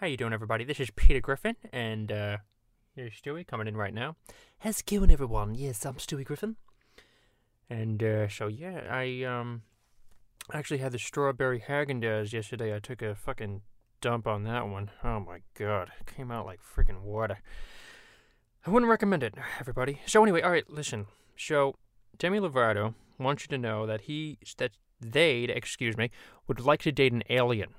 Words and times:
How 0.00 0.06
you 0.06 0.16
doing, 0.16 0.32
everybody? 0.32 0.64
This 0.64 0.80
is 0.80 0.88
Peter 0.88 1.20
Griffin, 1.20 1.56
and 1.74 2.10
uh, 2.10 2.38
here's 2.96 3.20
Stewie 3.20 3.46
coming 3.46 3.66
in 3.66 3.76
right 3.76 3.92
now. 3.92 4.16
How's 4.60 4.80
it 4.80 4.86
going, 4.86 5.10
everyone? 5.10 5.54
Yes, 5.54 5.84
I'm 5.84 5.96
Stewie 5.96 6.24
Griffin. 6.24 6.56
And 7.68 8.02
uh, 8.02 8.26
so 8.26 8.46
yeah, 8.46 8.80
I 8.90 9.24
um 9.24 9.60
actually 10.54 10.78
had 10.78 10.92
the 10.92 10.98
strawberry 10.98 11.60
Haagen-Dazs 11.60 12.32
yesterday. 12.32 12.74
I 12.74 12.78
took 12.78 13.02
a 13.02 13.14
fucking 13.14 13.60
dump 14.00 14.26
on 14.26 14.44
that 14.44 14.68
one. 14.68 14.90
Oh 15.04 15.20
my 15.20 15.40
god, 15.52 15.90
it 16.00 16.06
came 16.06 16.30
out 16.30 16.46
like 16.46 16.60
freaking 16.62 17.02
water. 17.02 17.36
I 18.66 18.70
wouldn't 18.70 18.88
recommend 18.88 19.22
it, 19.22 19.34
everybody. 19.60 20.00
So 20.06 20.22
anyway, 20.22 20.40
all 20.40 20.50
right, 20.50 20.70
listen. 20.70 21.08
So 21.36 21.74
Demi 22.16 22.40
Lovato 22.40 22.94
wants 23.18 23.42
you 23.42 23.48
to 23.48 23.58
know 23.58 23.84
that 23.84 24.00
he 24.02 24.38
that 24.56 24.70
they, 24.98 25.42
excuse 25.42 25.98
me, 25.98 26.10
would 26.48 26.58
like 26.58 26.80
to 26.84 26.90
date 26.90 27.12
an 27.12 27.22
alien. 27.28 27.74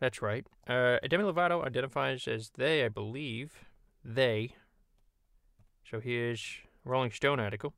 That's 0.00 0.22
right. 0.22 0.46
Uh, 0.66 0.98
Demi 1.08 1.24
Lovato 1.24 1.64
identifies 1.64 2.26
as 2.26 2.50
they, 2.56 2.84
I 2.84 2.88
believe. 2.88 3.52
They. 4.04 4.54
So 5.88 6.00
here's 6.00 6.56
Rolling 6.84 7.10
Stone 7.10 7.38
article. 7.38 7.74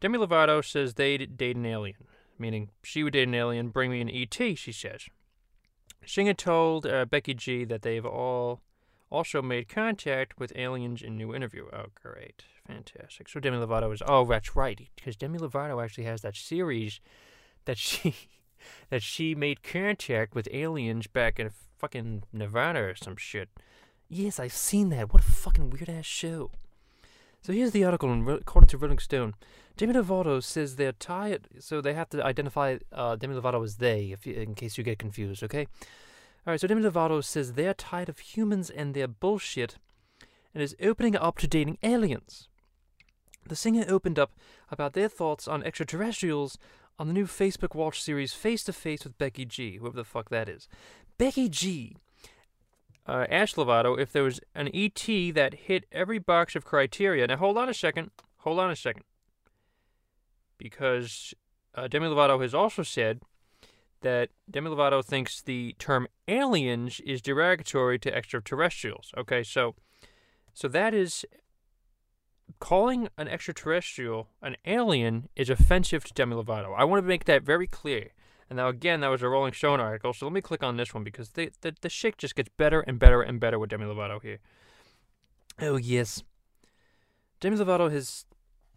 Demi 0.00 0.18
Lovato 0.18 0.62
says 0.64 0.94
they'd 0.94 1.36
date 1.36 1.56
an 1.56 1.64
alien, 1.64 1.96
meaning 2.38 2.70
she 2.82 3.02
would 3.02 3.14
date 3.14 3.28
an 3.28 3.34
alien, 3.34 3.70
bring 3.70 3.90
me 3.90 4.00
an 4.00 4.10
ET, 4.10 4.34
she 4.58 4.72
says. 4.72 5.06
Singer 6.04 6.34
told 6.34 6.86
uh, 6.86 7.04
Becky 7.06 7.34
G 7.34 7.64
that 7.64 7.82
they've 7.82 8.04
all 8.04 8.60
also 9.10 9.40
made 9.40 9.68
contact 9.68 10.38
with 10.38 10.52
aliens 10.56 11.02
in 11.02 11.16
new 11.16 11.34
interview. 11.34 11.66
Oh, 11.72 11.86
great. 12.02 12.42
Fantastic. 12.66 13.28
So 13.28 13.40
Demi 13.40 13.58
Lovato 13.58 13.92
is, 13.92 14.02
oh, 14.06 14.24
that's 14.24 14.56
right, 14.56 14.88
because 14.96 15.16
Demi 15.16 15.38
Lovato 15.38 15.82
actually 15.82 16.04
has 16.04 16.22
that 16.22 16.36
series 16.36 17.00
that 17.64 17.78
she 17.78 18.14
that 18.90 19.02
she 19.02 19.34
made 19.34 19.62
contact 19.62 20.34
with 20.34 20.48
aliens 20.52 21.06
back 21.06 21.38
in 21.38 21.50
fucking 21.78 22.22
Nevada 22.32 22.80
or 22.80 22.94
some 22.94 23.16
shit. 23.16 23.48
Yes, 24.08 24.38
I've 24.38 24.52
seen 24.52 24.90
that. 24.90 25.12
What 25.12 25.22
a 25.22 25.30
fucking 25.30 25.70
weird 25.70 25.88
ass 25.88 26.04
show. 26.04 26.50
So 27.40 27.52
here's 27.52 27.72
the 27.72 27.84
article, 27.84 28.30
according 28.30 28.68
to 28.68 28.78
Rolling 28.78 28.98
Stone. 28.98 29.34
Demi 29.76 29.94
Lovato 29.94 30.42
says 30.42 30.76
they're 30.76 30.92
tired, 30.92 31.48
so 31.58 31.80
they 31.80 31.94
have 31.94 32.08
to 32.10 32.24
identify 32.24 32.76
uh, 32.92 33.16
Demi 33.16 33.34
Lovato 33.34 33.64
as 33.64 33.76
they, 33.76 34.16
you, 34.22 34.32
in 34.32 34.54
case 34.54 34.78
you 34.78 34.84
get 34.84 34.98
confused, 34.98 35.42
okay? 35.42 35.66
All 36.46 36.52
right, 36.52 36.60
so 36.60 36.66
Demi 36.66 36.82
Lovato 36.82 37.24
says 37.24 37.54
they're 37.54 37.74
tired 37.74 38.08
of 38.08 38.18
humans 38.18 38.70
and 38.70 38.94
their 38.94 39.08
bullshit 39.08 39.78
and 40.54 40.62
is 40.62 40.76
opening 40.80 41.16
up 41.16 41.38
to 41.38 41.48
dating 41.48 41.78
aliens. 41.82 42.48
The 43.48 43.56
singer 43.56 43.84
opened 43.88 44.18
up 44.18 44.32
about 44.70 44.92
their 44.92 45.08
thoughts 45.08 45.48
on 45.48 45.64
extraterrestrials 45.64 46.58
on 46.98 47.08
the 47.08 47.12
new 47.12 47.26
Facebook 47.26 47.74
Watch 47.74 48.02
series 48.02 48.32
Face 48.32 48.64
to 48.64 48.72
Face 48.72 49.04
with 49.04 49.18
Becky 49.18 49.44
G, 49.44 49.76
whoever 49.78 49.96
the 49.96 50.04
fuck 50.04 50.28
that 50.30 50.48
is. 50.48 50.68
Becky 51.18 51.48
G 51.48 51.96
uh, 53.06 53.26
Ash 53.28 53.54
Lovato 53.54 53.98
if 53.98 54.12
there 54.12 54.22
was 54.22 54.40
an 54.54 54.68
ET 54.72 55.04
that 55.34 55.54
hit 55.54 55.84
every 55.92 56.18
box 56.18 56.54
of 56.54 56.64
criteria. 56.64 57.26
Now, 57.26 57.36
hold 57.36 57.58
on 57.58 57.68
a 57.68 57.74
second. 57.74 58.10
Hold 58.38 58.58
on 58.58 58.70
a 58.70 58.76
second. 58.76 59.04
Because 60.58 61.34
uh, 61.74 61.88
Demi 61.88 62.06
Lovato 62.06 62.40
has 62.40 62.54
also 62.54 62.82
said 62.82 63.20
that 64.02 64.30
Demi 64.50 64.70
Lovato 64.70 65.04
thinks 65.04 65.42
the 65.42 65.74
term 65.78 66.06
aliens 66.28 67.00
is 67.00 67.22
derogatory 67.22 67.98
to 68.00 68.14
extraterrestrials. 68.14 69.12
Okay, 69.16 69.42
so 69.42 69.74
so 70.54 70.68
that 70.68 70.92
is 70.92 71.24
calling 72.60 73.08
an 73.16 73.28
extraterrestrial 73.28 74.28
an 74.40 74.56
alien 74.64 75.28
is 75.36 75.50
offensive 75.50 76.04
to 76.04 76.14
Demi 76.14 76.36
Lovato. 76.36 76.74
I 76.76 76.84
want 76.84 77.02
to 77.02 77.08
make 77.08 77.24
that 77.24 77.42
very 77.42 77.66
clear. 77.66 78.10
And 78.48 78.58
now 78.58 78.68
again, 78.68 79.00
that 79.00 79.08
was 79.08 79.22
a 79.22 79.28
Rolling 79.28 79.54
Stone 79.54 79.80
article, 79.80 80.12
so 80.12 80.26
let 80.26 80.32
me 80.32 80.40
click 80.40 80.62
on 80.62 80.76
this 80.76 80.92
one 80.92 81.04
because 81.04 81.30
the 81.30 81.50
the, 81.62 81.74
the 81.80 81.88
shit 81.88 82.18
just 82.18 82.36
gets 82.36 82.50
better 82.56 82.80
and 82.80 82.98
better 82.98 83.22
and 83.22 83.40
better 83.40 83.58
with 83.58 83.70
Demi 83.70 83.86
Lovato 83.86 84.20
here. 84.20 84.38
Oh 85.60 85.76
yes, 85.76 86.22
Demi 87.40 87.56
Lovato 87.56 87.90
has 87.90 88.26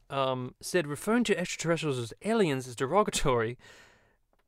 um, 0.09 0.55
said 0.61 0.87
referring 0.87 1.23
to 1.25 1.37
extraterrestrials 1.37 1.99
as 1.99 2.13
aliens 2.23 2.67
is 2.67 2.75
derogatory, 2.75 3.57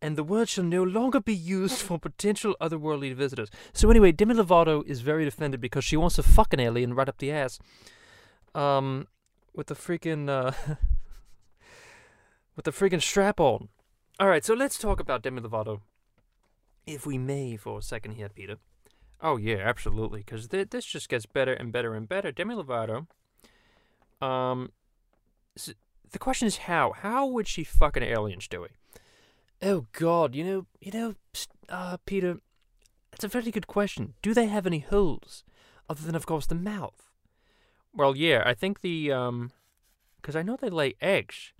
and 0.01 0.15
the 0.15 0.23
word 0.23 0.47
shall 0.47 0.63
no 0.63 0.83
longer 0.83 1.19
be 1.19 1.35
used 1.35 1.77
for 1.77 1.99
potential 1.99 2.55
otherworldly 2.61 3.13
visitors. 3.13 3.49
So 3.73 3.89
anyway, 3.89 4.11
Demi 4.11 4.35
Lovato 4.35 4.85
is 4.85 5.01
very 5.01 5.25
defended 5.25 5.59
because 5.59 5.83
she 5.83 5.97
wants 5.97 6.15
to 6.15 6.23
fuck 6.23 6.53
an 6.53 6.59
alien 6.59 6.93
right 6.93 7.09
up 7.09 7.17
the 7.17 7.31
ass. 7.31 7.59
Um, 8.55 9.07
with 9.57 9.67
the 9.67 9.75
freaking 9.75 10.29
uh, 10.29 10.53
with 12.55 12.63
the 12.63 12.71
freaking 12.71 13.01
strap 13.01 13.41
on. 13.41 13.67
All 14.19 14.29
right, 14.29 14.45
so 14.45 14.53
let's 14.53 14.77
talk 14.77 14.99
about 14.99 15.21
Demi 15.21 15.41
Lovato, 15.41 15.81
if 16.85 17.05
we 17.05 17.17
may, 17.17 17.57
for 17.57 17.79
a 17.79 17.81
second 17.81 18.13
here, 18.13 18.29
Peter. 18.29 18.57
Oh 19.19 19.35
yeah, 19.35 19.57
absolutely, 19.57 20.19
because 20.19 20.47
th- 20.47 20.69
this 20.69 20.85
just 20.85 21.09
gets 21.09 21.25
better 21.25 21.53
and 21.53 21.71
better 21.71 21.95
and 21.95 22.07
better. 22.07 22.31
Demi 22.31 22.55
Lovato. 22.55 23.07
Um, 24.21 24.71
so 25.55 25.73
the 26.11 26.19
question 26.19 26.47
is 26.47 26.57
how? 26.57 26.93
How 26.93 27.25
would 27.25 27.47
she 27.47 27.63
fucking 27.63 28.03
an 28.03 28.09
alien, 28.09 28.39
Stewie? 28.39 28.69
Oh 29.61 29.87
God, 29.91 30.35
you 30.35 30.43
know, 30.43 30.65
you 30.79 30.91
know, 30.91 31.15
uh, 31.67 31.97
Peter. 32.05 32.37
That's 33.11 33.23
a 33.23 33.27
very 33.27 33.49
good 33.49 33.65
question. 33.65 34.13
Do 34.21 34.35
they 34.35 34.45
have 34.45 34.67
any 34.67 34.79
holes, 34.79 35.43
other 35.89 36.03
than, 36.03 36.13
of 36.13 36.27
course, 36.27 36.45
the 36.45 36.53
mouth? 36.53 37.06
Well, 37.97 38.15
yeah, 38.15 38.43
I 38.45 38.53
think 38.53 38.81
the 38.81 39.11
um, 39.11 39.51
because 40.21 40.35
I 40.35 40.43
know 40.43 40.55
they 40.55 40.69
lay 40.69 40.93
eggs. 41.01 41.51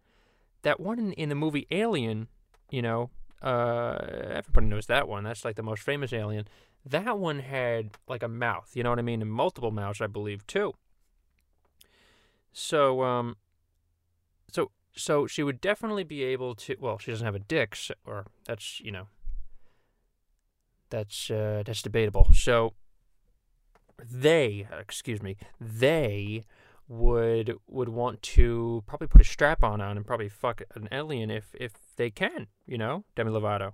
That 0.61 0.79
one 0.79 0.99
in, 0.99 1.13
in 1.13 1.29
the 1.29 1.35
movie 1.35 1.65
Alien, 1.71 2.27
you 2.69 2.81
know, 2.81 3.09
uh, 3.41 3.97
everybody 4.29 4.67
knows 4.67 4.85
that 4.85 5.07
one. 5.07 5.23
That's 5.23 5.43
like 5.43 5.55
the 5.55 5.63
most 5.63 5.81
famous 5.81 6.13
alien. 6.13 6.47
That 6.85 7.17
one 7.17 7.39
had 7.39 7.91
like 8.07 8.21
a 8.21 8.27
mouth, 8.27 8.71
you 8.75 8.83
know 8.83 8.91
what 8.91 8.99
I 8.99 9.01
mean, 9.01 9.21
and 9.21 9.31
multiple 9.31 9.71
mouths, 9.71 9.99
I 9.99 10.07
believe, 10.07 10.45
too. 10.45 10.73
So, 12.53 13.03
um, 13.03 13.37
so, 14.51 14.71
so 14.95 15.25
she 15.27 15.43
would 15.43 15.59
definitely 15.59 16.03
be 16.03 16.23
able 16.23 16.53
to. 16.55 16.75
Well, 16.79 16.99
she 16.99 17.11
doesn't 17.11 17.25
have 17.25 17.35
a 17.35 17.39
dick, 17.39 17.75
so, 17.75 17.95
or 18.05 18.25
that's 18.45 18.79
you 18.79 18.91
know, 18.91 19.07
that's 20.89 21.31
uh, 21.31 21.63
that's 21.65 21.81
debatable. 21.81 22.29
So, 22.33 22.73
they, 24.03 24.67
excuse 24.79 25.21
me, 25.21 25.37
they 25.59 26.45
would 26.87 27.53
would 27.67 27.89
want 27.89 28.21
to 28.21 28.81
probably 28.87 29.07
put 29.07 29.21
a 29.21 29.25
strap 29.25 29.63
on 29.63 29.81
on 29.81 29.97
and 29.97 30.05
probably 30.05 30.29
fuck 30.29 30.61
an 30.75 30.87
alien 30.91 31.29
if 31.29 31.53
if 31.59 31.73
they 31.97 32.09
can, 32.09 32.47
you 32.65 32.77
know, 32.77 33.03
Demi 33.15 33.31
Lovato. 33.31 33.73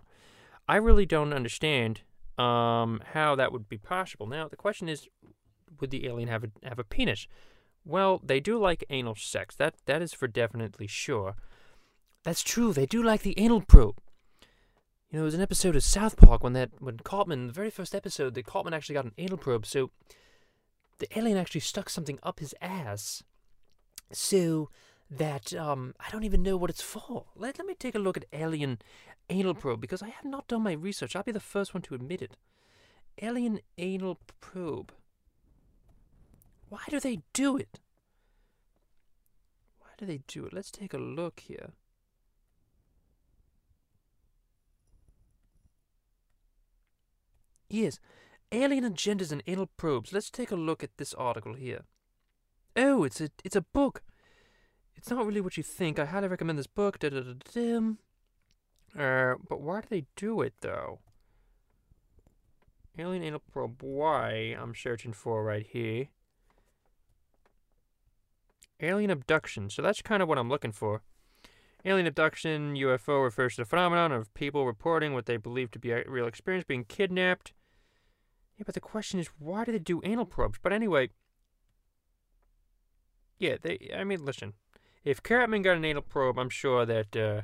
I 0.67 0.77
really 0.77 1.05
don't 1.05 1.33
understand 1.33 2.01
um, 2.37 3.01
how 3.13 3.35
that 3.35 3.51
would 3.51 3.69
be 3.69 3.77
possible. 3.77 4.25
Now 4.25 4.47
the 4.47 4.55
question 4.55 4.89
is, 4.89 5.07
would 5.79 5.91
the 5.91 6.07
alien 6.07 6.29
have 6.29 6.43
a 6.43 6.67
have 6.67 6.79
a 6.79 6.83
penis? 6.83 7.27
Well, 7.85 8.21
they 8.23 8.39
do 8.39 8.57
like 8.57 8.85
anal 8.89 9.15
sex. 9.15 9.55
That 9.55 9.75
that 9.85 10.01
is 10.01 10.13
for 10.13 10.27
definitely 10.27 10.87
sure. 10.87 11.35
That's 12.23 12.41
true. 12.41 12.73
They 12.73 12.85
do 12.85 13.03
like 13.03 13.21
the 13.21 13.37
anal 13.37 13.61
probe. 13.61 13.99
You 15.13 15.19
know, 15.19 15.21
there 15.21 15.25
was 15.25 15.35
an 15.35 15.41
episode 15.41 15.75
of 15.75 15.83
South 15.83 16.17
Park 16.17 16.43
when 16.43 16.53
that 16.53 16.71
when 16.79 16.97
Cartman, 16.97 17.45
the 17.45 17.53
very 17.53 17.69
first 17.69 17.93
episode, 17.93 18.33
that 18.33 18.47
Cartman 18.47 18.73
actually 18.73 18.95
got 18.95 19.05
an 19.05 19.11
anal 19.19 19.37
probe. 19.37 19.63
So 19.63 19.91
the 20.97 21.07
alien 21.15 21.37
actually 21.37 21.61
stuck 21.61 21.87
something 21.87 22.17
up 22.23 22.39
his 22.39 22.55
ass 22.59 23.21
so 24.11 24.71
that 25.11 25.53
um 25.53 25.93
I 25.99 26.09
don't 26.09 26.23
even 26.23 26.41
know 26.41 26.57
what 26.57 26.71
it's 26.71 26.81
for. 26.81 27.25
Let, 27.35 27.59
let 27.59 27.67
me 27.67 27.75
take 27.75 27.93
a 27.93 27.99
look 27.99 28.17
at 28.17 28.25
alien 28.33 28.79
anal 29.29 29.53
probe 29.53 29.81
because 29.81 30.01
I 30.01 30.09
have 30.09 30.25
not 30.25 30.47
done 30.47 30.63
my 30.63 30.71
research. 30.71 31.15
I'll 31.15 31.21
be 31.21 31.31
the 31.31 31.39
first 31.39 31.75
one 31.75 31.83
to 31.83 31.93
admit 31.93 32.23
it. 32.23 32.35
Alien 33.21 33.59
anal 33.77 34.17
probe. 34.41 34.93
Why 36.69 36.81
do 36.89 36.99
they 36.99 37.19
do 37.33 37.55
it? 37.55 37.79
Why 39.77 39.89
do 39.95 40.07
they 40.07 40.21
do 40.25 40.47
it? 40.47 40.53
Let's 40.53 40.71
take 40.71 40.91
a 40.91 40.97
look 40.97 41.41
here. 41.41 41.73
Yes, 47.73 47.99
Alien 48.51 48.83
agendas 48.83 49.31
and 49.31 49.41
anal 49.47 49.65
probes. 49.77 50.13
Let's 50.13 50.29
take 50.29 50.51
a 50.51 50.55
look 50.55 50.83
at 50.83 50.95
this 50.97 51.15
article 51.15 51.55
here. 51.55 51.85
Oh, 52.75 53.03
it's 53.03 53.19
a 53.19 53.29
it's 53.43 53.55
a 53.55 53.61
book. 53.61 54.03
It's 54.95 55.09
not 55.09 55.25
really 55.25 55.41
what 55.41 55.57
you 55.57 55.63
think. 55.63 55.97
I 55.97 56.05
highly 56.05 56.27
recommend 56.27 56.59
this 56.59 56.67
book. 56.67 56.99
Da, 56.99 57.09
da, 57.09 57.21
da, 57.51 57.77
uh, 58.95 59.35
but 59.49 59.59
why 59.59 59.81
do 59.81 59.87
they 59.89 60.05
do 60.15 60.41
it 60.41 60.53
though? 60.61 60.99
Alien 62.95 63.23
anal 63.23 63.41
probe. 63.51 63.81
Why? 63.81 64.55
I'm 64.55 64.75
searching 64.75 65.11
for 65.11 65.43
right 65.43 65.65
here. 65.65 66.09
Alien 68.79 69.09
abduction. 69.09 69.71
So 69.71 69.81
that's 69.81 70.03
kind 70.03 70.21
of 70.21 70.29
what 70.29 70.37
I'm 70.37 70.49
looking 70.49 70.73
for. 70.73 71.01
Alien 71.83 72.05
abduction, 72.05 72.75
UFO 72.75 73.23
refers 73.23 73.55
to 73.55 73.61
the 73.63 73.65
phenomenon 73.65 74.11
of 74.11 74.31
people 74.35 74.67
reporting 74.67 75.15
what 75.15 75.25
they 75.25 75.37
believe 75.37 75.71
to 75.71 75.79
be 75.79 75.89
a 75.89 76.03
real 76.07 76.27
experience, 76.27 76.65
being 76.67 76.85
kidnapped 76.85 77.51
yeah, 78.63 78.65
but 78.65 78.75
the 78.75 78.81
question 78.81 79.19
is, 79.19 79.27
why 79.39 79.65
do 79.65 79.73
they 79.73 79.79
do 79.79 79.99
anal 80.05 80.25
probes? 80.25 80.57
But 80.61 80.71
anyway, 80.71 81.09
yeah, 83.37 83.57
they. 83.61 83.91
I 83.93 84.05
mean, 84.05 84.23
listen, 84.23 84.53
if 85.03 85.21
Cartman 85.21 85.63
got 85.63 85.75
an 85.75 85.83
anal 85.83 86.01
probe, 86.01 86.39
I'm 86.39 86.49
sure 86.49 86.85
that 86.85 87.15
uh, 87.15 87.41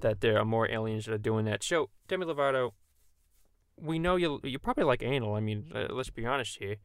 that 0.00 0.20
there 0.20 0.38
are 0.38 0.44
more 0.44 0.70
aliens 0.70 1.06
that 1.06 1.14
are 1.14 1.18
doing 1.18 1.44
that. 1.46 1.64
So 1.64 1.90
Demi 2.06 2.26
Lovato, 2.26 2.72
we 3.76 3.98
know 3.98 4.14
you 4.14 4.40
you 4.44 4.60
probably 4.60 4.84
like 4.84 5.02
anal. 5.02 5.34
I 5.34 5.40
mean, 5.40 5.72
uh, 5.74 5.86
let's 5.90 6.10
be 6.10 6.24
honest 6.24 6.58
here. 6.58 6.76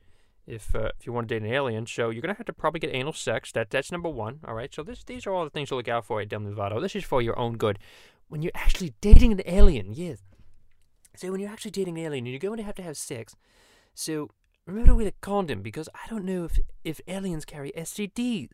If 0.47 0.73
uh, 0.73 0.89
if 0.99 1.05
you 1.05 1.13
want 1.13 1.27
to 1.27 1.35
date 1.35 1.45
an 1.45 1.53
alien, 1.53 1.85
so 1.85 2.09
you're 2.09 2.23
gonna 2.23 2.33
have 2.33 2.47
to 2.47 2.53
probably 2.53 2.79
get 2.79 2.91
anal 2.91 3.13
sex. 3.13 3.51
That 3.51 3.69
that's 3.69 3.91
number 3.91 4.09
one. 4.09 4.39
All 4.47 4.55
right. 4.55 4.73
So 4.73 4.81
this 4.81 5.03
these 5.03 5.27
are 5.27 5.33
all 5.33 5.43
the 5.43 5.51
things 5.51 5.69
to 5.69 5.75
look 5.75 5.87
out 5.87 6.05
for 6.05 6.21
at 6.21 6.29
Demi 6.29 6.51
Lovato. 6.51 6.81
This 6.81 6.95
is 6.95 7.03
for 7.03 7.21
your 7.21 7.37
own 7.37 7.57
good. 7.57 7.77
When 8.29 8.41
you're 8.41 8.51
actually 8.55 8.93
dating 8.99 9.33
an 9.33 9.41
alien, 9.45 9.93
yes. 9.93 10.23
So 11.19 11.31
when 11.31 11.41
you're 11.41 11.51
actually 11.51 11.71
dating 11.71 11.97
an 11.97 12.05
alien, 12.05 12.25
and 12.25 12.31
you're 12.31 12.39
going 12.39 12.59
to 12.59 12.63
have 12.63 12.75
to 12.75 12.81
have 12.81 12.95
sex. 12.95 13.35
So 13.93 14.29
remember 14.65 14.91
to 14.91 14.95
wear 14.95 15.07
a 15.07 15.11
condom 15.19 15.61
because 15.61 15.89
I 15.93 16.07
don't 16.09 16.23
know 16.23 16.45
if 16.45 16.61
if 16.85 17.01
aliens 17.09 17.43
carry 17.43 17.73
STDs. 17.75 18.51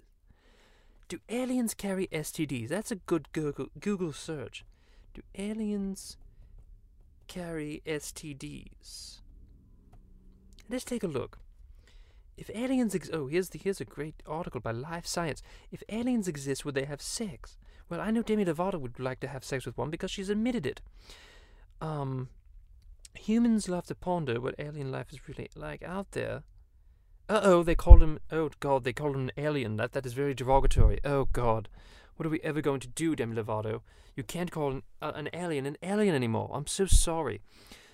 Do 1.08 1.20
aliens 1.30 1.76
carry 1.76 2.08
STDs? 2.08 2.70
That's 2.70 2.90
a 2.90 2.96
good 2.96 3.32
Google 3.34 3.68
Google 3.80 4.14
search. 4.14 4.66
Do 5.14 5.22
aliens 5.36 6.18
carry 7.28 7.84
STDs? 7.86 9.20
Let's 10.68 10.86
take 10.86 11.04
a 11.04 11.08
look. 11.08 11.38
If 12.36 12.50
aliens 12.50 12.96
ex- 12.96 13.12
oh 13.14 13.28
here's 13.28 13.50
the 13.50 13.60
here's 13.60 13.80
a 13.80 13.86
great 13.86 14.24
article 14.26 14.60
by 14.60 14.72
Live 14.72 15.06
Science. 15.06 15.44
If 15.72 15.84
aliens 15.88 16.28
exist, 16.28 16.66
would 16.66 16.74
they 16.74 16.86
have 16.86 17.00
sex? 17.00 17.60
Well, 17.90 18.02
I 18.02 18.10
know 18.10 18.24
Demi 18.24 18.44
Lovato 18.44 18.80
would 18.80 19.00
like 19.00 19.20
to 19.20 19.28
have 19.28 19.44
sex 19.44 19.68
with 19.68 19.78
one 19.78 19.92
because 19.92 20.10
she's 20.10 20.30
admitted 20.30 20.66
it. 20.66 20.82
Um, 21.80 22.30
humans 23.18 23.70
love 23.70 23.86
to 23.88 23.96
ponder 23.96 24.40
what 24.40 24.56
alien 24.60 24.92
life 24.92 25.12
is 25.12 25.28
really 25.28 25.50
like 25.56 25.84
out 25.84 26.12
there. 26.12 26.44
Uh 27.28 27.42
oh, 27.44 27.64
they 27.64 27.76
called 27.76 28.04
him. 28.04 28.20
Oh 28.32 28.50
God, 28.60 28.84
they 28.84 28.94
called 28.94 29.16
him 29.16 29.24
an 29.24 29.32
alien. 29.38 29.78
That 29.78 29.94
that 29.94 30.06
is 30.06 30.14
very 30.14 30.34
derogatory. 30.34 31.00
Oh 31.04 31.26
God, 31.34 31.70
what 32.16 32.26
are 32.26 32.30
we 32.30 32.40
ever 32.42 32.62
going 32.62 32.80
to 32.82 32.88
do, 32.88 33.16
Demi 33.16 33.36
Lovato? 33.36 33.82
You 34.16 34.24
can't 34.24 34.52
call 34.52 34.72
an, 34.72 34.84
uh, 35.02 35.12
an 35.16 35.30
alien 35.34 35.66
an 35.66 35.78
alien 35.82 36.16
anymore. 36.16 36.52
I'm 36.54 36.68
so 36.68 36.86
sorry. 36.86 37.42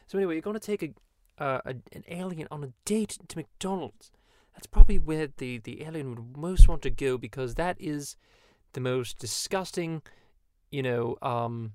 So 0.08 0.18
anyway, 0.18 0.36
you're 0.36 0.42
going 0.42 0.60
to 0.60 0.60
take 0.60 0.84
a, 0.84 1.42
uh, 1.42 1.62
a 1.66 1.76
an 1.94 2.04
alien 2.10 2.48
on 2.52 2.64
a 2.64 2.74
date 2.84 3.18
to 3.28 3.38
McDonald's. 3.38 4.12
That's 4.54 4.68
probably 4.68 5.00
where 5.00 5.28
the 5.38 5.60
the 5.60 5.84
alien 5.84 6.10
would 6.10 6.38
most 6.38 6.68
want 6.68 6.82
to 6.82 6.90
go 6.90 7.18
because 7.18 7.56
that 7.56 7.78
is 7.80 8.18
the 8.74 8.82
most 8.82 9.18
disgusting, 9.18 10.02
you 10.72 10.84
know, 10.84 11.18
um, 11.22 11.74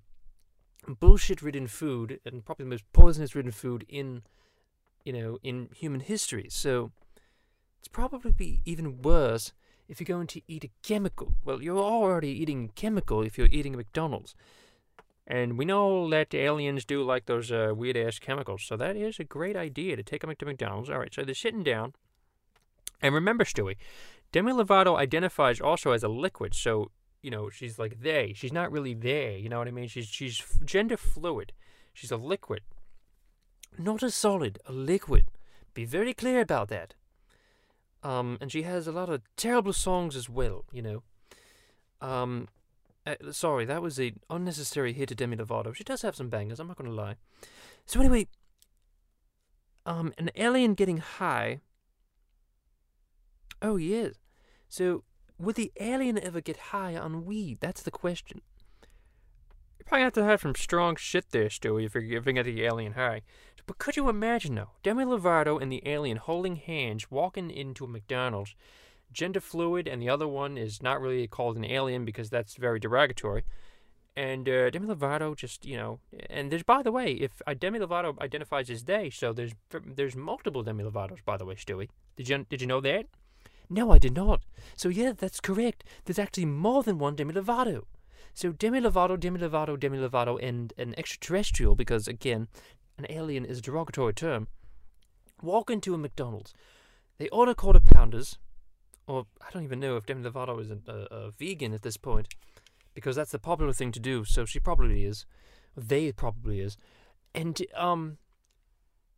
bullshit-ridden 0.95 1.67
food 1.67 2.21
and 2.25 2.45
probably 2.45 2.65
the 2.65 2.71
most 2.71 2.85
poisonous-ridden 2.93 3.53
food 3.53 3.85
in, 3.89 4.23
you 5.05 5.13
know, 5.13 5.39
in 5.43 5.69
human 5.75 6.01
history. 6.01 6.47
So 6.49 6.93
it's 7.79 7.89
probably 7.89 8.33
be 8.33 8.63
even 8.65 9.03
worse 9.03 9.53
if 9.89 10.01
you're 10.01 10.07
going 10.07 10.27
to 10.29 10.43
eat 10.49 10.65
a 10.65 10.71
chemical. 10.83 11.35
Well, 11.45 11.63
you're 11.63 11.79
already 11.79 12.31
eating 12.31 12.71
chemical 12.75 13.23
if 13.23 13.39
you're 13.39 13.49
eating 13.51 13.77
McDonald's. 13.77 14.35
And 15.27 15.59
we 15.59 15.65
know 15.65 16.09
that 16.11 16.35
aliens 16.35 16.85
do 16.85 17.03
like 17.03 17.27
those 17.27 17.51
uh, 17.51 17.73
weird 17.75 17.97
ass 17.97 18.21
chemicals, 18.21 18.63
so 18.63 18.77
that 18.77 18.97
is 18.97 19.19
a 19.19 19.25
great 19.25 19.57
idea 19.57 19.97
to 19.97 20.03
take 20.05 20.21
them 20.21 20.33
to 20.33 20.47
McDonald's. 20.47 20.89
All 20.89 21.01
right, 21.01 21.13
so 21.13 21.25
they're 21.25 21.35
sitting 21.35 21.65
down. 21.65 21.95
And 23.03 23.13
remember, 23.13 23.45
Stewie, 23.45 23.77
Demi 24.31 24.53
Lovato 24.53 24.97
identifies 24.97 25.61
also 25.61 25.91
as 25.91 26.03
a 26.03 26.09
liquid, 26.09 26.55
so 26.55 26.91
you 27.27 27.33
know 27.33 27.51
she's 27.51 27.77
like 27.77 28.01
they. 28.03 28.33
She's 28.37 28.53
not 28.53 28.71
really 28.71 28.95
they. 28.95 29.41
You 29.43 29.49
know 29.49 29.59
what 29.59 29.67
I 29.67 29.73
mean? 29.73 29.89
She's 29.89 30.07
she's 30.07 30.41
gender 30.65 30.97
fluid. 30.97 31.53
She's 31.93 32.13
a 32.13 32.17
liquid, 32.17 32.61
not 33.77 34.05
a 34.05 34.13
solid, 34.13 34.61
a 34.65 34.73
liquid. 34.73 35.25
Be 35.75 35.85
very 35.85 36.15
clear 36.15 36.41
about 36.41 36.69
that. 36.69 36.95
Um, 38.05 38.39
and 38.41 38.53
she 38.53 38.63
has 38.63 38.87
a 38.87 38.93
lot 38.93 39.09
of 39.09 39.23
terrible 39.37 39.73
songs 39.73 40.15
as 40.15 40.29
well, 40.29 40.67
you 40.71 40.83
know. 40.83 41.03
Um, 42.01 42.47
uh, 43.05 43.17
sorry, 43.33 43.65
that 43.65 43.83
was 43.83 43.99
a 43.99 44.13
unnecessary 44.31 44.93
hit 44.93 45.09
to 45.09 45.17
Demi 45.17 45.37
Lovato. 45.37 45.75
She 45.75 45.83
does 45.83 46.03
have 46.03 46.15
some 46.15 46.29
bangers, 46.29 46.61
I'm 46.61 46.69
not 46.69 46.77
going 46.77 46.91
to 46.91 46.97
lie. 46.97 47.17
So 47.87 47.99
anyway, 47.99 48.29
um, 49.85 50.13
an 50.17 50.31
alien 50.37 50.75
getting 50.75 50.99
high. 50.99 51.59
Oh, 53.61 53.77
yes. 53.77 54.15
So, 54.69 55.03
would 55.39 55.57
the 55.57 55.73
alien 55.79 56.19
ever 56.19 56.41
get 56.41 56.57
high 56.57 56.97
on 56.97 57.25
weed? 57.25 57.59
That's 57.61 57.83
the 57.83 57.91
question. 57.91 58.41
You 59.79 59.85
probably 59.85 60.05
have 60.05 60.13
to 60.15 60.25
have 60.25 60.41
some 60.41 60.55
strong 60.55 60.97
shit 60.97 61.31
there, 61.31 61.49
Stewie, 61.49 61.87
if 61.87 61.95
you're 61.95 62.03
giving 62.03 62.37
it 62.37 62.45
the 62.45 62.65
alien 62.65 62.95
high. 62.95 63.23
But 63.67 63.79
could 63.79 63.97
you 63.97 64.09
imagine, 64.09 64.55
though, 64.55 64.71
Demi 64.83 65.05
Lovato 65.05 65.61
and 65.61 65.71
the 65.71 65.83
alien 65.87 66.19
holding 66.19 66.57
hands, 66.57 67.11
walking 67.11 67.51
into 67.51 67.85
a 67.85 67.89
McDonald's, 67.89 68.55
gender 69.13 69.41
fluid, 69.41 69.89
and 69.89 70.01
the 70.01 70.09
other 70.09 70.29
one 70.29 70.57
is 70.57 70.83
not 70.83 71.01
really 71.01 71.27
called 71.27 71.57
an 71.57 71.65
alien 71.65 72.05
because 72.05 72.31
that's 72.31 72.55
very 72.55 72.79
derogatory. 72.79 73.45
And 74.17 74.49
uh, 74.49 74.71
Demi 74.71 74.87
Lovato 74.87 75.37
just, 75.37 75.67
you 75.67 75.77
know, 75.77 75.99
and 76.31 76.51
there's, 76.51 76.63
by 76.63 76.83
the 76.83 76.93
way, 76.93 77.13
if 77.13 77.43
uh, 77.47 77.55
Demi 77.55 77.81
Lovato 77.81 78.19
identifies 78.21 78.71
as 78.71 78.85
they, 78.85 79.11
so 79.11 79.33
there's 79.33 79.53
there's 79.85 80.17
multiple 80.17 80.63
Demi 80.63 80.85
Lovatos, 80.85 81.23
by 81.25 81.37
the 81.37 81.45
way, 81.45 81.55
Stewie. 81.55 81.89
Did 82.17 82.29
you 82.29 82.47
did 82.49 82.61
you 82.61 82.67
know 82.67 82.81
that? 82.81 83.07
No, 83.69 83.91
I 83.91 83.99
did 83.99 84.15
not. 84.15 84.43
So 84.77 84.89
yeah, 84.89 85.13
that's 85.17 85.41
correct. 85.41 85.85
There's 86.05 86.19
actually 86.19 86.47
more 86.47 86.83
than 86.83 86.99
one 86.99 87.17
Demi 87.17 87.35
Lovato. 87.35 87.85
So 88.35 88.53
Demi 88.53 88.81
Lovato, 88.81 89.19
Demi 89.19 89.41
Lovato, 89.41 89.79
Demi 89.79 89.99
Lovato, 89.99 90.39
and 90.43 90.73
an 90.77 90.95
extraterrestrial, 90.99 91.75
because 91.75 92.07
again, 92.07 92.49
an 92.99 93.07
alien 93.09 93.45
is 93.45 93.59
a 93.59 93.63
derogatory 93.63 94.13
term, 94.13 94.49
walk 95.43 95.71
into 95.71 95.95
a 95.95 95.99
McDonald's. 95.99 96.53
They 97.19 97.29
order 97.31 97.55
quarter 97.55 97.81
pounders, 97.81 98.39
or 99.07 99.27
I 99.41 99.51
don't 99.53 99.65
even 99.65 99.81
know 99.81 99.97
if 99.97 100.07
Demi 100.07 100.29
Lovato 100.29 100.61
is 100.61 100.71
a, 100.71 100.79
a, 100.87 101.17
a, 101.17 101.31
vegan 101.31 101.73
at 101.73 101.83
this 101.83 101.97
point, 101.97 102.29
because 102.95 103.17
that's 103.17 103.33
the 103.33 103.39
popular 103.39 103.73
thing 103.73 103.91
to 103.93 104.01
do. 104.01 104.25
So 104.25 104.45
she 104.45 104.61
probably 104.61 105.05
is. 105.05 105.25
They 105.75 106.13
probably 106.13 106.61
is, 106.61 106.77
and 107.35 107.61
um, 107.75 108.19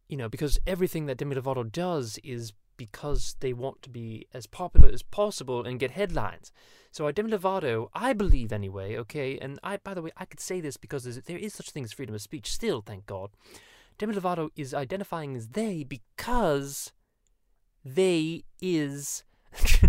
you 0.09 0.17
know, 0.17 0.29
because 0.29 0.59
everything 0.67 1.07
that 1.07 1.19
Demi 1.19 1.37
Lovato 1.37 1.71
does 1.71 2.19
is 2.25 2.53
because 2.79 3.37
they 3.41 3.53
want 3.53 3.83
to 3.83 3.91
be 3.91 4.27
as 4.33 4.47
popular 4.47 4.89
as 4.89 5.03
possible 5.03 5.67
and 5.67 5.79
get 5.79 5.91
headlines. 5.91 6.51
So 6.91 7.11
Demi 7.13 7.33
Lovato, 7.33 7.89
I 7.93 8.15
believe 8.15 8.51
anyway, 8.51 8.97
okay, 8.97 9.39
and 9.39 9.59
I, 9.63 9.77
by 9.77 9.93
the 9.93 10.01
way, 10.01 10.13
I 10.17 10.25
could 10.25 10.41
say 10.41 10.63
this 10.63 10.79
because 10.79 11.05
there 11.05 11.37
is 11.37 11.53
such 11.53 11.71
thing 11.71 11.85
as 11.85 11.93
freedom 11.93 12.15
of 12.15 12.23
speech 12.23 12.51
still, 12.51 12.81
thank 12.81 13.05
God. 13.05 13.31
Demi 13.99 14.15
Lovato 14.15 14.49
is 14.57 14.73
identifying 14.73 15.37
as 15.37 15.49
they 15.49 15.85
because 15.85 16.93
they 17.85 18.45
is 18.61 19.25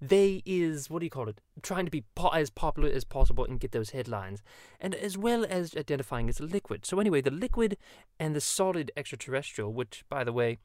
they 0.00 0.42
is 0.44 0.90
what 0.90 1.00
do 1.00 1.06
you 1.06 1.10
call 1.10 1.28
it 1.28 1.40
trying 1.62 1.84
to 1.84 1.90
be 1.90 2.04
po- 2.14 2.28
as 2.28 2.50
popular 2.50 2.88
as 2.88 3.04
possible 3.04 3.44
and 3.44 3.60
get 3.60 3.72
those 3.72 3.90
headlines 3.90 4.42
and 4.80 4.94
as 4.94 5.16
well 5.18 5.46
as 5.48 5.76
identifying 5.76 6.28
as 6.28 6.40
a 6.40 6.44
liquid 6.44 6.84
so 6.86 6.98
anyway 6.98 7.20
the 7.20 7.30
liquid 7.30 7.76
and 8.18 8.34
the 8.34 8.40
solid 8.40 8.90
extraterrestrial 8.96 9.72
which 9.72 10.04
by 10.08 10.24
the 10.24 10.32
way 10.32 10.58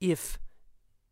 if 0.00 0.38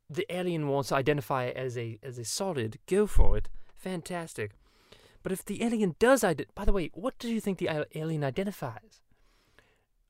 the 0.08 0.26
alien 0.28 0.68
wants 0.68 0.90
to 0.90 0.94
identify 0.94 1.48
as 1.48 1.76
a 1.76 1.98
as 2.02 2.18
a 2.18 2.24
solid 2.24 2.78
go 2.86 3.06
for 3.06 3.36
it 3.36 3.48
fantastic 3.76 4.52
but 5.22 5.32
if 5.32 5.44
the 5.44 5.62
alien 5.62 5.96
does 5.98 6.22
ide- 6.22 6.46
by 6.54 6.64
the 6.64 6.72
way 6.72 6.90
what 6.94 7.18
do 7.18 7.28
you 7.28 7.40
think 7.40 7.58
the 7.58 7.86
alien 7.94 8.22
identifies 8.22 9.00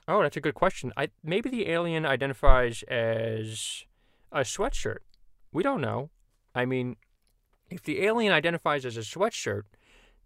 Oh, 0.09 0.23
that's 0.23 0.37
a 0.37 0.41
good 0.41 0.55
question. 0.55 0.93
I 0.97 1.09
maybe 1.25 1.51
the 1.51 1.69
alien 1.69 2.07
identifies 2.07 2.85
as 2.85 3.85
a 4.31 4.41
sweatshirt. 4.41 4.99
We 5.53 5.63
don't 5.65 5.81
know. 5.81 6.11
I 6.55 6.65
mean, 6.65 6.97
if 7.71 7.83
the 7.83 8.03
alien 8.03 8.33
identifies 8.33 8.85
as 8.85 8.97
a 8.97 9.01
sweatshirt, 9.01 9.63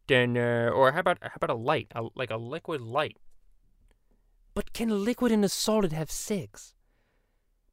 then 0.07 0.37
uh, 0.37 0.71
or 0.75 0.93
how 0.93 1.01
about 1.01 1.19
how 1.23 1.31
about 1.37 1.51
a 1.51 1.55
light, 1.55 1.89
a, 1.95 2.09
like 2.15 2.31
a 2.31 2.37
liquid 2.37 2.83
light? 2.83 3.17
But 4.53 4.75
can 4.75 4.91
a 4.91 4.95
liquid 4.95 5.33
and 5.33 5.45
a 5.45 5.49
solid 5.49 5.93
have 5.93 6.11
sex? 6.11 6.75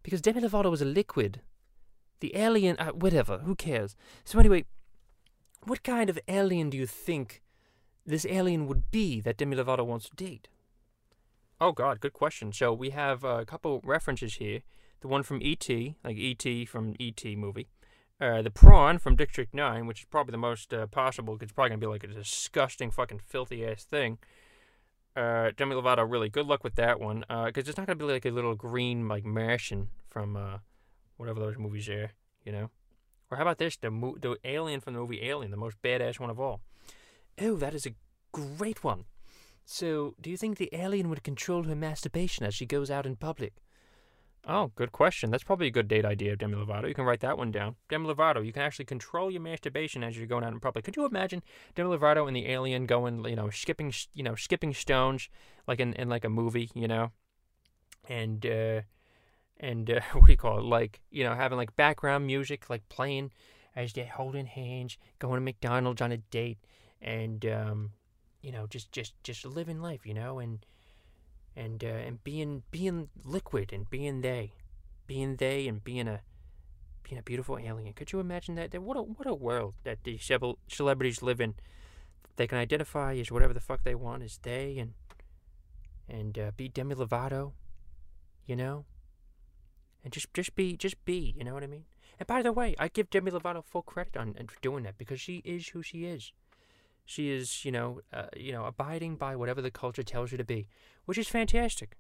Because 0.08 0.22
Demi 0.22 0.40
Lovato 0.40 0.72
was 0.72 0.82
a 0.82 0.86
liquid. 0.86 1.42
The 2.22 2.34
alien, 2.34 2.78
uh, 2.80 2.92
whatever, 2.92 3.40
who 3.40 3.56
cares? 3.56 3.98
So 4.24 4.40
anyway, 4.40 4.64
what 5.64 5.84
kind 5.84 6.10
of 6.10 6.18
alien 6.30 6.70
do 6.70 6.78
you 6.78 6.88
think 6.88 7.42
this 8.06 8.26
alien 8.26 8.68
would 8.68 8.90
be 8.90 9.20
that 9.20 9.36
Demi 9.36 9.58
Lovato 9.58 9.86
wants 9.86 10.08
to 10.08 10.16
date? 10.16 10.48
Oh 11.60 11.74
God, 11.74 12.00
good 12.00 12.14
question. 12.14 12.54
So 12.54 12.72
we 12.72 12.92
have 12.92 13.26
a 13.26 13.44
couple 13.44 13.82
references 13.84 14.36
here. 14.36 14.62
The 15.02 15.10
one 15.10 15.24
from 15.24 15.42
E.T., 15.42 15.98
like 16.06 16.16
E.T. 16.16 16.64
from 16.68 16.96
E.T. 16.98 17.36
movie. 17.36 17.68
Uh, 18.22 18.42
the 18.42 18.50
prawn 18.50 19.00
from 19.00 19.18
District 19.18 19.54
9, 19.54 19.88
which 19.88 20.00
is 20.00 20.06
probably 20.06 20.32
the 20.32 20.38
most 20.38 20.74
uh, 20.74 20.88
possible, 20.88 21.34
because 21.34 21.48
it's 21.48 21.54
probably 21.54 21.72
going 21.72 21.82
to 21.82 21.86
be 21.86 21.92
like 21.92 22.06
a 22.06 22.08
disgusting, 22.08 22.92
fucking 22.92 23.20
filthy 23.20 23.66
ass 23.66 23.84
thing. 23.84 24.20
Uh, 25.18 25.50
Demi 25.58 25.74
Lovato, 25.74 26.10
really 26.10 26.30
good 26.30 26.46
luck 26.46 26.64
with 26.64 26.76
that 26.76 27.00
one, 27.00 27.26
Uh, 27.28 27.46
because 27.46 27.68
uh, 27.68 27.70
it's 27.70 27.78
not 27.78 27.88
to 27.88 27.96
be 27.96 28.06
like 28.06 28.26
a 28.26 28.30
little 28.30 28.54
green, 28.54 29.08
like, 29.08 29.26
Martian 29.26 29.90
from 30.12 30.38
uh, 30.38 30.60
whatever 31.18 31.40
those 31.40 31.58
movies 31.58 31.90
are, 31.90 32.12
you 32.46 32.52
know? 32.52 32.70
Or 33.32 33.38
how 33.38 33.42
about 33.44 33.58
this? 33.58 33.78
The, 33.78 33.90
mo- 33.90 34.18
the 34.22 34.38
alien 34.44 34.80
from 34.80 34.94
the 34.94 35.00
movie 35.00 35.24
Alien, 35.24 35.50
the 35.50 35.58
most 35.58 35.82
badass 35.82 36.20
one 36.20 36.30
of 36.30 36.40
all. 36.40 36.62
Oh, 37.42 37.56
that 37.56 37.74
is 37.74 37.88
a 37.88 37.96
great 38.32 38.84
one. 38.84 39.06
So, 39.66 40.14
do 40.22 40.30
you 40.30 40.38
think 40.38 40.58
the 40.58 40.70
alien 40.72 41.10
would 41.10 41.24
control 41.24 41.64
her 41.64 41.76
masturbation 41.76 42.46
as 42.46 42.54
she 42.54 42.68
goes 42.68 42.92
out 42.92 43.08
in 43.08 43.16
public? 43.16 43.54
Oh, 44.50 44.72
good 44.76 44.94
question. 44.94 45.30
That's 45.30 45.44
probably 45.44 45.68
a 45.68 45.72
good 45.72 45.90
date 45.90 46.06
idea, 46.06 46.32
of 46.32 46.40
Demi 46.40 46.56
Lovato. 46.56 46.88
You 46.88 46.94
can 46.94 47.04
write 47.04 47.20
that 47.20 47.38
one 47.38 47.52
down. 47.52 47.76
Demi 47.90 48.08
Lovato, 48.08 48.46
you 48.46 48.54
can 48.54 48.62
actually 48.62 48.86
control 48.86 49.30
your 49.30 49.42
masturbation 49.42 50.06
as 50.06 50.18
you're 50.18 50.26
going 50.26 50.46
out 50.46 50.54
in 50.54 50.62
public. 50.62 50.86
Could 50.86 50.96
you 50.96 51.06
imagine 51.06 51.44
Demi 51.76 51.90
Lovato 51.90 52.28
and 52.28 52.36
the 52.36 52.48
alien 52.48 52.86
going, 52.86 53.26
you 53.26 53.36
know, 53.36 53.50
skipping, 53.50 53.94
you 54.14 54.24
know, 54.24 54.36
skipping 54.36 54.74
stones 54.74 55.28
like 55.68 55.82
in, 55.82 55.92
in 55.94 56.08
like 56.08 56.24
a 56.24 56.30
movie, 56.30 56.72
you 56.74 56.88
know? 56.88 57.12
and 58.10 58.46
uh, 58.46 58.82
and 59.60 59.90
uh, 59.90 60.00
what 60.14 60.26
do 60.26 60.32
you 60.32 60.38
call 60.38 60.60
it? 60.60 60.64
Like 60.66 61.02
you 61.12 61.24
know, 61.24 61.36
having 61.36 61.58
like 61.58 61.76
background 61.76 62.26
music, 62.26 62.70
like 62.70 62.88
playing 62.90 63.32
as 63.76 63.94
they're 63.94 64.06
holding 64.06 64.46
hands, 64.46 64.98
going 65.20 65.36
to 65.36 65.42
McDonald's 65.42 66.02
on 66.02 66.12
a 66.12 66.18
date, 66.18 66.60
and 67.02 67.46
um, 67.46 67.92
you 68.42 68.52
know, 68.52 68.68
just 68.68 68.92
just 68.92 69.14
just 69.24 69.46
living 69.46 69.82
life, 69.82 70.06
you 70.06 70.14
know, 70.14 70.40
and 70.40 70.66
and 71.58 71.84
uh, 71.84 71.88
and 71.88 72.24
being 72.24 72.64
being 72.70 73.10
liquid 73.26 73.74
and 73.74 73.90
being 73.90 74.22
they, 74.22 74.54
being 75.08 75.36
they, 75.38 75.68
and 75.68 75.84
being 75.84 76.08
a 76.08 76.22
being 77.04 77.18
a 77.20 77.24
beautiful 77.24 77.58
alien. 77.58 77.94
Could 77.94 78.12
you 78.12 78.20
imagine 78.20 78.56
that? 78.56 78.80
what 78.80 78.96
a 78.96 79.02
what 79.02 79.28
a 79.28 79.34
world 79.34 79.74
that 79.84 80.04
these 80.04 80.24
cele- 80.24 80.60
celebrities 80.68 81.22
live 81.22 81.42
in. 81.42 81.56
They 82.36 82.46
can 82.46 82.60
identify 82.60 83.16
as 83.16 83.32
whatever 83.32 83.54
the 83.54 83.60
fuck 83.60 83.84
they 83.84 83.96
want 83.96 84.22
as 84.22 84.38
they, 84.38 84.78
and 84.78 84.94
and 86.08 86.38
uh, 86.38 86.52
be 86.56 86.70
Demi 86.70 86.94
Lovato, 86.94 87.54
you 88.46 88.56
know, 88.56 88.86
and 90.04 90.14
just 90.14 90.32
just 90.34 90.56
be 90.56 90.78
just 90.78 91.04
be, 91.06 91.34
you 91.36 91.44
know 91.44 91.56
what 91.56 91.64
I 91.64 91.68
mean? 91.68 91.86
And 92.20 92.28
by 92.28 92.44
the 92.44 92.54
way, 92.54 92.76
I 92.78 92.88
give 92.88 93.10
Demi 93.10 93.32
Lovato 93.32 93.64
full 93.66 93.82
credit 93.82 94.16
on, 94.16 94.36
on 94.40 94.48
doing 94.62 94.84
that 94.84 94.98
because 94.98 95.20
she 95.20 95.38
is 95.44 95.70
who 95.70 95.82
she 95.82 96.06
is. 96.06 96.32
She 97.08 97.32
is, 97.32 97.64
you 97.64 97.72
know, 97.72 98.02
uh, 98.12 98.26
you 98.36 98.52
know, 98.52 98.66
abiding 98.66 99.16
by 99.16 99.38
whatever 99.38 99.62
the 99.62 99.72
culture 99.72 100.04
tells 100.04 100.32
her 100.32 100.38
to 100.38 100.44
be, 100.44 100.68
which 101.06 101.18
is 101.18 101.30
fantastic. 101.30 101.96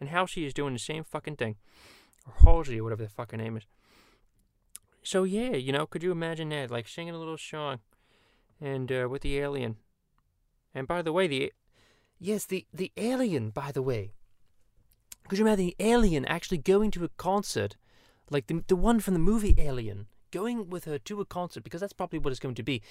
And 0.00 0.10
how 0.10 0.26
she 0.26 0.46
is 0.46 0.54
doing 0.54 0.72
the 0.72 0.78
same 0.78 1.02
fucking 1.02 1.36
thing, 1.36 1.56
or 2.24 2.34
Halsey, 2.44 2.78
or 2.78 2.84
whatever 2.84 3.02
the 3.02 3.08
fucking 3.08 3.40
name 3.40 3.56
is. 3.56 3.64
So 5.02 5.24
yeah, 5.24 5.56
you 5.56 5.72
know, 5.72 5.86
could 5.86 6.04
you 6.04 6.12
imagine 6.12 6.50
that, 6.50 6.70
like 6.70 6.86
singing 6.86 7.14
a 7.14 7.18
little 7.18 7.36
song, 7.36 7.80
and 8.60 8.90
uh, 8.92 9.08
with 9.10 9.22
the 9.22 9.38
alien. 9.38 9.76
And 10.72 10.86
by 10.86 11.02
the 11.02 11.12
way, 11.12 11.26
the 11.26 11.52
yes, 12.20 12.46
the 12.46 12.64
the 12.72 12.92
alien. 12.96 13.50
By 13.50 13.72
the 13.72 13.82
way, 13.82 14.12
could 15.26 15.38
you 15.38 15.46
imagine 15.46 15.66
the 15.66 15.76
alien 15.80 16.24
actually 16.26 16.58
going 16.58 16.92
to 16.92 17.04
a 17.04 17.08
concert, 17.08 17.76
like 18.30 18.46
the 18.46 18.62
the 18.68 18.76
one 18.76 19.00
from 19.00 19.14
the 19.14 19.20
movie 19.20 19.56
Alien, 19.58 20.06
going 20.30 20.70
with 20.70 20.84
her 20.84 20.98
to 20.98 21.20
a 21.20 21.24
concert 21.24 21.64
because 21.64 21.80
that's 21.80 21.92
probably 21.92 22.18
what 22.18 22.30
it's 22.30 22.40
going 22.40 22.56
to 22.56 22.62
be. 22.62 22.82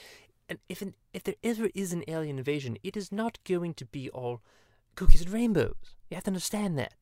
And 0.50 0.60
if 0.70 0.82
an, 0.82 0.94
if 1.14 1.24
there 1.24 1.36
ever 1.44 1.70
is 1.74 1.94
an 1.94 2.04
alien 2.08 2.38
invasion, 2.38 2.78
it 2.84 2.98
is 2.98 3.12
not 3.12 3.40
going 3.44 3.74
to 3.76 3.86
be 3.86 4.10
all 4.10 4.42
cookies 4.96 5.22
and 5.22 5.32
rainbows. 5.32 5.76
You 6.10 6.16
have 6.16 6.26
to 6.26 6.32
understand 6.32 6.78
that. 6.78 6.94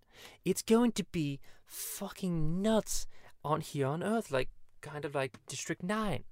It's 0.45 0.62
going 0.62 0.91
to 0.93 1.03
be 1.03 1.39
fucking 1.65 2.62
nuts 2.62 3.07
on 3.43 3.62
here 3.62 3.88
on 3.88 4.03
Earth, 4.03 4.31
like 4.31 4.50
kind 4.81 5.05
of 5.05 5.15
like 5.15 5.38
District 5.48 5.81
Nine, 5.81 6.24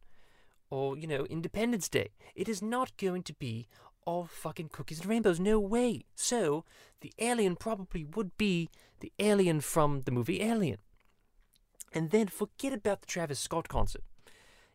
or 0.70 0.98
you 0.98 1.08
know 1.08 1.26
Independence 1.26 1.90
Day. 1.90 2.10
It 2.36 2.48
is 2.48 2.62
not 2.62 2.96
going 2.98 3.24
to 3.24 3.34
be 3.34 3.68
all 4.06 4.26
fucking 4.26 4.70
cookies 4.70 5.02
and 5.02 5.10
rainbows. 5.10 5.40
No 5.40 5.60
way. 5.60 6.06
So 6.16 6.66
the 7.02 7.14
alien 7.20 7.56
probably 7.56 8.06
would 8.06 8.38
be 8.38 8.70
the 9.00 9.12
alien 9.20 9.62
from 9.62 10.02
the 10.02 10.12
movie 10.12 10.42
Alien. 10.42 10.78
And 11.94 12.12
then 12.12 12.28
forget 12.28 12.74
about 12.74 13.02
the 13.02 13.08
Travis 13.08 13.40
Scott 13.40 13.68
concert. 13.68 14.04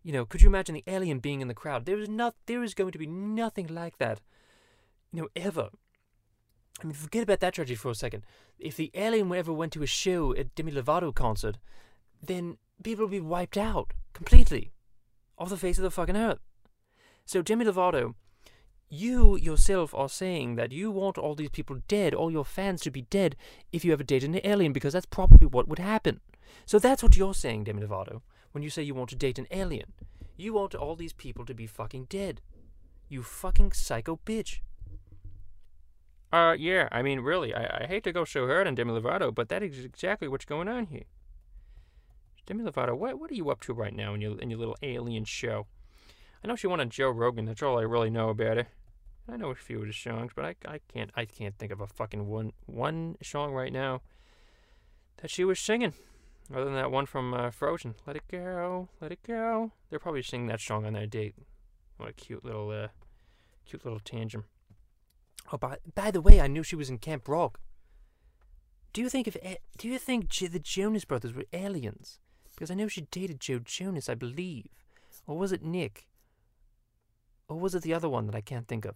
You 0.05 0.13
know, 0.13 0.27
could 0.27 0.43
you 0.43 0.49
imagine 0.49 0.75
the 0.75 0.85
alien 0.87 1.19
being 1.19 1.41
in 1.41 1.49
the 1.49 1.55
crowd? 1.55 1.87
There 1.87 1.99
is 1.99 2.11
not 2.11 2.35
there 2.47 2.63
is 2.63 2.75
going 2.75 2.93
to 2.93 2.99
be 2.99 3.07
nothing 3.07 3.67
like 3.67 3.99
that. 3.99 4.21
You 5.13 5.23
know, 5.23 5.29
ever. 5.35 5.71
I 6.83 6.87
mean, 6.87 6.95
forget 6.95 7.23
about 7.23 7.41
that 7.41 7.55
tragedy 7.55 7.75
for 7.75 7.91
a 7.91 7.95
second. 7.95 8.25
If 8.59 8.77
the 8.77 8.91
alien 8.95 9.33
ever 9.35 9.53
went 9.53 9.73
to 9.73 9.83
a 9.83 9.87
show 9.87 10.35
at 10.37 10.55
Demi 10.55 10.73
Lovato 10.73 11.15
concert, 11.15 11.57
then 12.23 12.59
people 12.83 13.07
would 13.07 13.13
be 13.13 13.21
wiped 13.21 13.57
out 13.57 13.95
completely 14.13 14.73
off 15.39 15.49
the 15.49 15.57
face 15.57 15.79
of 15.79 15.85
the 15.85 15.91
fucking 15.91 16.17
earth. 16.17 16.41
So 17.25 17.41
Demi 17.41 17.65
Lovato, 17.65 18.15
you 18.91 19.37
yourself 19.37 19.95
are 19.95 20.09
saying 20.09 20.57
that 20.57 20.73
you 20.73 20.91
want 20.91 21.17
all 21.17 21.35
these 21.35 21.51
people 21.51 21.81
dead, 21.89 22.13
all 22.13 22.31
your 22.31 22.45
fans 22.45 22.83
to 22.83 22.91
be 22.91 23.03
dead, 23.03 23.37
if 23.73 23.85
you 23.85 23.93
ever 23.93 24.05
dated 24.05 24.31
an 24.31 24.41
alien, 24.45 24.73
because 24.73 24.93
that's 24.93 25.07
probably 25.07 25.47
what 25.47 25.69
would 25.69 25.79
happen. 25.79 26.21
So 26.67 26.79
that's 26.79 27.03
what 27.03 27.17
you're 27.17 27.35
saying, 27.35 27.65
Demi 27.65 27.83
Lovato, 27.83 28.21
when 28.55 28.63
you 28.63 28.71
say 28.71 28.85
you 28.85 28.95
want 28.95 29.11
to 29.11 29.17
date 29.17 29.37
an 29.37 29.49
alien. 29.51 29.93
You 30.37 30.55
want 30.55 30.77
all 30.77 30.95
these 30.95 31.13
people 31.13 31.45
to 31.45 31.55
be 31.55 31.67
fucking 31.67 32.05
dead. 32.09 32.41
You 33.09 33.25
fucking 33.25 33.73
psycho 33.73 34.21
bitch. 34.25 34.61
Uh, 36.33 36.55
yeah, 36.57 36.89
I 36.93 37.03
mean, 37.03 37.21
really, 37.21 37.53
I, 37.53 37.83
I 37.83 37.87
hate 37.89 38.05
to 38.05 38.13
go 38.13 38.25
so 38.25 38.47
hard 38.47 38.69
on 38.69 38.77
Demi 38.77 38.93
Lovato, 38.93 39.35
but 39.35 39.49
that 39.49 39.65
is 39.65 39.85
exactly 39.85 40.29
what's 40.29 40.45
going 40.45 40.69
on 40.69 40.87
here. 40.87 41.03
Demi 42.47 42.63
Lovato, 42.63 42.97
what 42.97 43.19
what 43.19 43.31
are 43.33 43.35
you 43.35 43.51
up 43.51 43.61
to 43.63 43.73
right 43.73 43.95
now 43.95 44.15
in 44.15 44.21
your 44.21 44.39
in 44.39 44.51
your 44.51 44.59
little 44.61 44.77
alien 44.83 45.25
show? 45.25 45.67
I 46.43 46.47
know 46.47 46.55
she 46.55 46.69
went 46.69 46.81
on 46.81 46.91
Joe 46.91 47.11
Rogan. 47.11 47.47
That's 47.47 47.63
all 47.63 47.79
I 47.79 47.83
really 47.83 48.11
know 48.11 48.29
about 48.29 48.59
her. 48.59 48.67
I 49.29 49.37
know 49.37 49.51
a 49.51 49.55
few 49.57 49.81
of 49.81 49.87
the 49.87 49.93
songs, 49.93 50.33
but 50.37 50.45
I, 50.45 50.55
I 50.67 50.81
can't 50.93 51.11
I 51.17 51.25
can't 51.25 51.59
think 51.59 51.73
of 51.73 51.81
a 51.81 51.89
fucking 51.89 52.29
one 52.29 52.53
one 52.67 53.17
song 53.21 53.53
right 53.53 53.73
now 53.73 54.03
that 55.23 55.31
she 55.31 55.45
was 55.45 55.59
singing. 55.59 55.95
Other 56.53 56.65
than 56.67 56.75
that 56.75 56.91
one 56.91 57.07
from 57.07 57.33
uh, 57.33 57.51
Frozen, 57.51 57.95
"Let 58.07 58.17
It 58.17 58.29
Go, 58.31 58.89
Let 59.01 59.13
It 59.13 59.23
Go." 59.23 59.73
They're 59.89 59.99
probably 59.99 60.23
singing 60.23 60.47
that 60.49 60.61
song 60.61 60.85
on 60.85 60.93
their 60.93 61.07
date. 61.07 61.35
What 61.97 62.11
a 62.11 62.13
cute 62.13 62.45
little, 62.45 62.71
uh, 62.71 62.89
cute 63.65 63.85
little 63.85 64.01
tangent. 64.01 64.45
Oh, 65.53 65.57
by 65.57 65.79
by 65.95 66.11
the 66.11 66.21
way, 66.21 66.41
I 66.41 66.47
knew 66.47 66.63
she 66.63 66.77
was 66.77 66.91
in 66.91 66.99
Camp 66.99 67.29
Rock. 67.29 67.61
Do 68.93 69.01
you 69.01 69.09
think 69.09 69.27
if 69.27 69.37
do 69.79 69.89
you 69.89 69.99
think 69.99 70.31
the 70.31 70.59
Jonas 70.59 71.05
Brothers 71.05 71.35
were 71.35 71.45
aliens? 71.53 72.21
Because 72.55 72.71
I 72.71 72.75
know 72.75 72.89
she 72.89 73.03
dated 73.03 73.41
Joe 73.41 73.59
Jonas, 73.59 74.09
I 74.09 74.15
believe, 74.15 74.69
or 75.27 75.37
was 75.37 75.51
it 75.51 75.63
Nick? 75.63 76.07
Or 77.49 77.59
was 77.59 77.75
it 77.75 77.83
the 77.83 77.93
other 77.93 78.09
one 78.09 78.27
that 78.27 78.35
I 78.35 78.41
can't 78.41 78.69
think 78.69 78.85
of? 78.85 78.95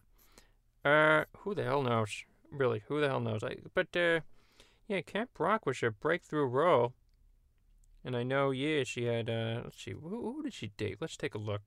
Uh, 0.85 1.25
who 1.39 1.55
the 1.55 1.65
hell 1.65 1.83
knows? 1.83 2.25
Really, 2.51 2.83
who 2.87 3.01
the 3.01 3.09
hell 3.09 3.21
knows? 3.21 3.43
I 3.43 3.57
but 3.75 3.95
uh, 3.97 4.21
yeah, 4.87 5.01
Camp 5.01 5.31
Rock 5.39 5.67
was 5.67 5.83
a 5.83 5.91
breakthrough 5.91 6.47
role. 6.47 6.95
And 8.09 8.17
I 8.17 8.23
know, 8.23 8.53
yeah, 8.53 8.85
she 8.85 9.05
had, 9.05 9.29
uh, 9.29 9.61
let's 9.65 9.85
see, 9.85 9.91
who, 9.91 10.09
who 10.09 10.43
did 10.43 10.55
she 10.55 10.69
date? 10.79 10.97
Let's 10.99 11.19
take 11.19 11.35
a 11.35 11.39
look. 11.39 11.61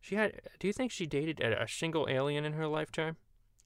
She 0.00 0.14
had, 0.14 0.40
do 0.60 0.68
you 0.68 0.72
think 0.72 0.92
she 0.92 1.04
dated 1.04 1.40
a, 1.40 1.64
a 1.64 1.66
single 1.66 2.06
alien 2.08 2.44
in 2.44 2.52
her 2.52 2.68
lifetime? 2.68 3.16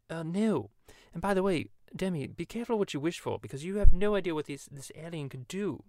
Uh, 0.09 0.23
no. 0.23 0.71
And 1.13 1.21
by 1.21 1.35
the 1.35 1.43
way, 1.43 1.67
Demi, 1.95 2.29
be 2.29 2.47
careful 2.47 2.79
what 2.79 2.95
you 2.95 3.01
wish 3.01 3.21
for, 3.21 3.39
because 3.39 3.63
you 3.63 3.77
have 3.77 3.93
no 3.93 4.15
idea 4.15 4.35
what 4.35 4.47
this, 4.47 4.71
this 4.73 4.91
alien 4.97 5.29
could 5.29 5.47
do. 5.49 5.85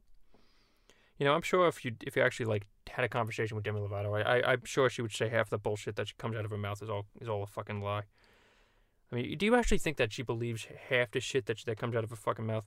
You 1.17 1.25
know, 1.25 1.33
I'm 1.33 1.41
sure 1.41 1.69
if 1.69 1.85
you 1.85 1.93
if 2.01 2.17
you 2.17 2.21
actually 2.21 2.47
like 2.47 2.67
had 2.89 3.05
a 3.05 3.09
conversation 3.09 3.55
with 3.55 3.63
Demi 3.63 3.79
Lovato, 3.79 4.13
I, 4.13 4.39
I 4.41 4.51
I'm 4.51 4.65
sure 4.65 4.89
she 4.89 5.01
would 5.01 5.13
say 5.13 5.29
half 5.29 5.49
the 5.49 5.57
bullshit 5.57 5.95
that 5.95 6.17
comes 6.17 6.35
out 6.35 6.43
of 6.43 6.51
her 6.51 6.57
mouth 6.57 6.83
is 6.83 6.89
all 6.89 7.05
is 7.21 7.29
all 7.29 7.43
a 7.43 7.47
fucking 7.47 7.81
lie. 7.81 8.03
I 9.09 9.15
mean, 9.15 9.37
do 9.37 9.45
you 9.45 9.55
actually 9.55 9.77
think 9.77 9.95
that 9.97 10.11
she 10.11 10.21
believes 10.21 10.67
half 10.89 11.11
the 11.11 11.21
shit 11.21 11.45
that 11.45 11.63
that 11.65 11.77
comes 11.77 11.95
out 11.95 12.03
of 12.03 12.09
her 12.09 12.17
fucking 12.17 12.45
mouth? 12.45 12.65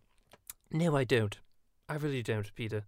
No, 0.72 0.96
I 0.96 1.04
don't. 1.04 1.38
I 1.86 1.96
really 1.96 2.22
don't, 2.22 2.52
Peter. 2.54 2.86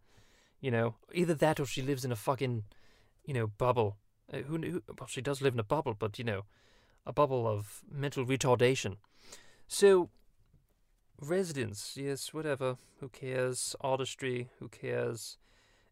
You 0.63 0.71
know, 0.71 0.95
either 1.13 1.35
that 1.35 1.61
or 1.61 1.67
she 1.67 1.83
lives 1.83 2.05
in 2.05 2.13
a 2.13 2.17
fucking, 2.17 2.65
you 3.27 3.35
know, 3.35 3.49
bubble. 3.49 3.99
Uh, 4.33 4.39
who, 4.39 4.57
who? 4.59 4.83
Well, 4.99 5.09
she 5.09 5.21
does 5.21 5.43
live 5.43 5.53
in 5.53 5.61
a 5.61 5.65
bubble, 5.65 5.95
but 5.99 6.19
you 6.19 6.25
know, 6.25 6.45
a 7.05 7.13
bubble 7.13 7.47
of 7.47 7.83
mental 7.91 8.25
retardation. 8.25 8.97
So, 9.67 10.09
residence, 11.21 11.95
yes, 11.97 12.33
whatever. 12.33 12.79
Who 13.01 13.09
cares? 13.09 13.75
Artistry, 13.81 14.51
who 14.61 14.69
cares? 14.69 15.37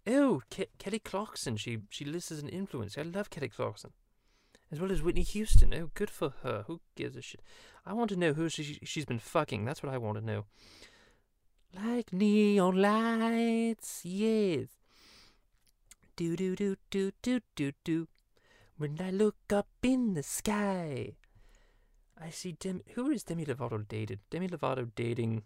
Oh, 0.07 0.43
Ke- 0.50 0.71
Kelly 0.79 1.00
Clarkson. 1.00 1.57
She 1.57 1.81
she 1.91 2.05
lists 2.05 2.31
as 2.31 2.41
an 2.41 2.49
influence. 2.49 2.97
I 2.97 3.03
love 3.03 3.29
Kelly 3.29 3.49
Clarkson, 3.49 3.91
as 4.71 4.81
well 4.81 4.93
as 4.93 5.03
Whitney 5.03 5.23
Houston. 5.23 5.75
Oh, 5.75 5.91
good 5.95 6.11
for 6.11 6.33
her. 6.43 6.65
Who 6.69 6.81
gives 6.95 7.17
a 7.17 7.23
shit? 7.23 7.43
I 7.85 7.93
want 7.93 8.11
to 8.11 8.17
know 8.17 8.35
who 8.35 8.49
she 8.49 8.79
she's 8.85 9.05
been 9.05 9.19
fucking. 9.19 9.65
That's 9.65 9.83
what 9.83 9.93
I 9.93 9.99
want 9.99 10.19
to 10.19 10.25
know. 10.25 10.45
Like 11.75 12.12
neon 12.12 12.81
lights, 12.81 14.00
yes. 14.05 14.69
Do 16.17 16.37
do 16.37 16.57
do 16.57 16.77
do 16.91 17.12
do 17.23 17.41
do 17.55 17.73
do. 17.85 18.09
When 18.77 18.99
I 19.00 19.11
look 19.11 19.37
up 19.50 19.69
in 19.83 20.15
the 20.15 20.23
sky, 20.23 21.12
I 22.21 22.31
see 22.31 22.53
Demi. 22.53 22.83
Who 22.95 23.11
is 23.11 23.23
Demi 23.23 23.45
Lovato 23.45 23.87
dated? 23.87 24.21
Demi 24.31 24.49
Lovato 24.49 24.91
dating. 24.95 25.43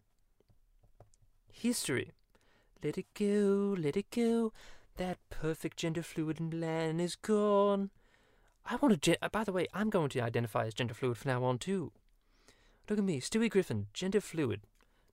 History. 1.52 2.12
Let 2.83 2.99
it 2.99 3.07
go, 3.14 3.76
let 3.78 3.97
it 3.97 4.11
go. 4.11 4.52
That 4.97 5.19
perfect 5.31 5.76
gender 5.76 6.02
fluid 6.02 6.40
man 6.40 7.00
is 7.00 7.16
gone. 7.16 7.90
I 8.66 8.76
want 8.76 8.95
to. 8.95 9.00
Gen- 9.00 9.16
uh, 9.23 9.28
by 9.28 9.45
the 9.45 9.52
way, 9.52 9.66
I'm 9.75 9.90
going 9.90 10.09
to 10.11 10.21
identify 10.21 10.66
as 10.66 10.75
gender 10.75 10.95
fluid 10.95 11.19
from 11.19 11.31
now 11.31 11.45
on 11.45 11.59
too. 11.59 11.93
Look 12.88 12.99
at 12.99 13.04
me, 13.04 13.21
Stewie 13.21 13.50
Griffin, 13.50 13.87
gender 13.93 14.21
fluid. 14.21 14.61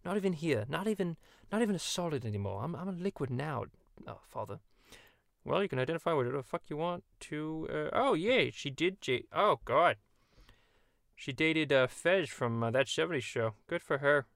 Not 0.03 0.17
even 0.17 0.34
here. 0.34 0.65
Not 0.67 0.88
even 0.88 1.17
not 1.51 1.62
even 1.62 1.75
a 1.75 1.79
solid 1.79 2.25
anymore. 2.25 2.63
I'm 2.63 2.75
I'm 2.75 2.89
a 2.89 2.93
liquid 2.93 3.29
now. 3.29 3.65
Oh, 4.08 4.20
father. 4.27 4.60
Well, 5.43 5.62
you 5.62 5.70
can 5.70 5.79
identify 5.79 6.13
whatever 6.13 6.38
the 6.38 6.43
fuck 6.43 6.63
you 6.70 6.77
want 6.77 7.03
to. 7.22 7.67
Uh, 7.70 7.89
oh 7.93 8.13
yeah, 8.13 8.50
she 8.53 8.70
did. 8.70 9.01
J- 9.01 9.25
oh 9.34 9.60
god. 9.65 9.98
She 11.15 11.34
dated 11.34 11.72
uh, 11.72 11.88
Fez 11.88 12.29
from 12.29 12.63
uh, 12.63 12.72
that 12.72 12.88
'70s 12.88 13.24
show. 13.24 13.53
Good 13.67 13.81
for 13.81 14.00
her. 14.00 14.27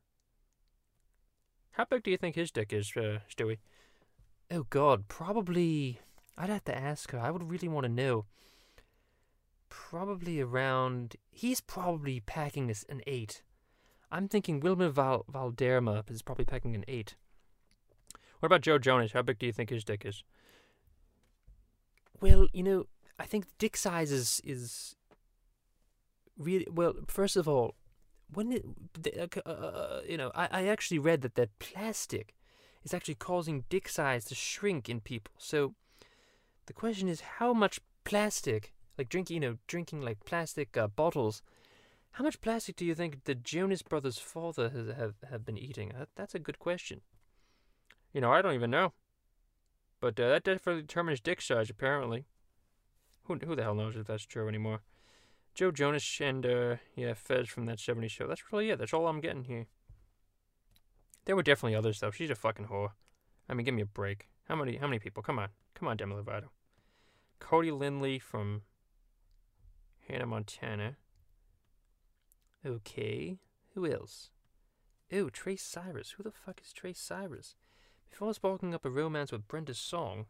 How 1.71 1.85
big 1.85 2.03
do 2.03 2.11
you 2.11 2.17
think 2.17 2.35
his 2.35 2.51
dick 2.51 2.71
is, 2.71 2.91
uh, 2.95 3.19
Stewie? 3.29 3.57
Oh 4.49 4.65
god, 4.69 5.07
probably. 5.07 5.99
I'd 6.37 6.49
have 6.49 6.65
to 6.65 6.77
ask 6.77 7.11
her. 7.11 7.19
I 7.19 7.31
would 7.31 7.49
really 7.49 7.67
want 7.67 7.85
to 7.85 7.91
know. 7.91 8.25
Probably 9.69 10.39
around. 10.41 11.15
He's 11.31 11.61
probably 11.61 12.19
packing 12.19 12.67
this 12.67 12.85
an 12.87 13.01
eight. 13.07 13.41
I'm 14.15 14.29
thinking 14.29 14.61
Wilmer 14.61 14.87
Val- 14.87 15.25
Valderrama 15.27 16.05
is 16.07 16.21
probably 16.21 16.45
packing 16.45 16.73
an 16.73 16.85
eight. 16.87 17.15
What 18.39 18.47
about 18.47 18.61
Joe 18.61 18.77
Jonas? 18.77 19.11
How 19.11 19.21
big 19.21 19.39
do 19.39 19.45
you 19.45 19.51
think 19.51 19.69
his 19.69 19.83
dick 19.83 20.05
is? 20.05 20.23
Well, 22.21 22.47
you 22.53 22.63
know, 22.63 22.85
I 23.19 23.25
think 23.25 23.45
dick 23.57 23.75
size 23.75 24.13
is 24.13 24.41
is 24.45 24.95
really 26.37 26.65
well. 26.71 26.93
First 27.07 27.35
of 27.35 27.45
all, 27.49 27.75
when 28.33 28.53
it, 28.53 28.63
uh, 29.45 29.49
uh, 29.49 30.01
you 30.07 30.15
know, 30.15 30.31
I, 30.33 30.47
I 30.49 30.67
actually 30.67 30.99
read 30.99 31.21
that 31.23 31.35
that 31.35 31.59
plastic 31.59 32.35
is 32.85 32.93
actually 32.93 33.15
causing 33.15 33.65
dick 33.67 33.89
size 33.89 34.23
to 34.25 34.35
shrink 34.35 34.87
in 34.87 35.01
people. 35.01 35.33
So 35.37 35.73
the 36.67 36.73
question 36.73 37.09
is, 37.09 37.19
how 37.39 37.53
much 37.53 37.81
plastic, 38.05 38.71
like 38.97 39.09
drinking, 39.09 39.35
you 39.35 39.41
know, 39.41 39.57
drinking 39.67 39.99
like 39.99 40.23
plastic 40.23 40.77
uh, 40.77 40.87
bottles, 40.87 41.41
how 42.15 42.23
much 42.23 42.39
plastic 42.39 42.77
do 42.77 42.85
you 42.85 42.95
think 42.95 43.25
the 43.25 43.35
Jonas 43.35 43.81
Brothers' 43.81 44.17
father 44.17 44.69
has 44.69 44.87
have, 44.95 45.15
have 45.29 45.45
been 45.45 45.57
eating? 45.57 45.91
Uh, 45.91 46.05
that's 46.15 46.33
a 46.33 46.39
good 46.39 46.59
question. 46.59 47.01
You 48.13 48.21
know, 48.21 48.31
I 48.31 48.41
don't 48.41 48.53
even 48.53 48.71
know. 48.71 48.93
But 49.99 50.17
uh, 50.17 50.29
that 50.29 50.45
definitely 50.45 50.83
determines 50.83 51.19
dick 51.19 51.41
size, 51.41 51.69
apparently. 51.69 52.25
Who 53.23 53.35
who 53.45 53.55
the 53.55 53.63
hell 53.63 53.75
knows 53.75 53.97
if 53.97 54.07
that's 54.07 54.25
true 54.25 54.47
anymore? 54.47 54.79
Joe 55.53 55.71
Jonas 55.71 56.21
and 56.21 56.45
uh, 56.45 56.75
yeah, 56.95 57.15
Fez 57.15 57.49
from 57.49 57.65
that 57.65 57.79
'70s 57.79 58.11
show. 58.11 58.27
That's 58.27 58.49
really 58.49 58.69
it. 58.69 58.79
That's 58.79 58.93
all 58.93 59.07
I'm 59.07 59.19
getting 59.19 59.43
here. 59.43 59.65
There 61.25 61.35
were 61.35 61.43
definitely 61.43 61.75
others 61.75 61.99
though. 61.99 62.11
She's 62.11 62.29
a 62.29 62.35
fucking 62.35 62.67
whore. 62.67 62.91
I 63.49 63.53
mean, 63.53 63.65
give 63.65 63.75
me 63.75 63.81
a 63.81 63.85
break. 63.85 64.29
How 64.47 64.55
many? 64.55 64.77
How 64.77 64.87
many 64.87 64.99
people? 64.99 65.21
Come 65.21 65.37
on, 65.37 65.49
come 65.73 65.89
on, 65.89 65.97
Demi 65.97 66.15
Lovato. 66.15 66.47
Cody 67.39 67.71
Linley 67.71 68.19
from 68.19 68.61
Hannah 70.07 70.27
Montana. 70.27 70.95
Okay, 72.65 73.37
who 73.73 73.85
else? 73.85 74.31
Oh, 75.13 75.29
Trace 75.29 75.61
Cyrus. 75.61 76.11
Who 76.11 76.23
the 76.23 76.31
fuck 76.31 76.61
is 76.63 76.73
Trace 76.73 76.99
Cyrus? 76.99 77.55
Before 78.09 78.33
sparking 78.33 78.73
up 78.73 78.85
a 78.85 78.89
romance 78.89 79.31
with 79.31 79.47
Brenda 79.47 79.73
Song, 79.73 80.25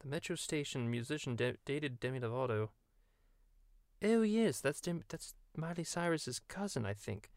the 0.00 0.08
Metro 0.08 0.36
Station 0.36 0.90
musician 0.90 1.36
de- 1.36 1.56
dated 1.64 1.98
Demi 1.98 2.20
Lovato. 2.20 2.70
Oh 4.02 4.22
yes, 4.22 4.60
that's 4.60 4.80
Dem- 4.80 5.04
that's 5.08 5.34
Miley 5.56 5.84
Cyrus's 5.84 6.40
cousin, 6.40 6.84
I 6.84 6.92
think. 6.92 7.30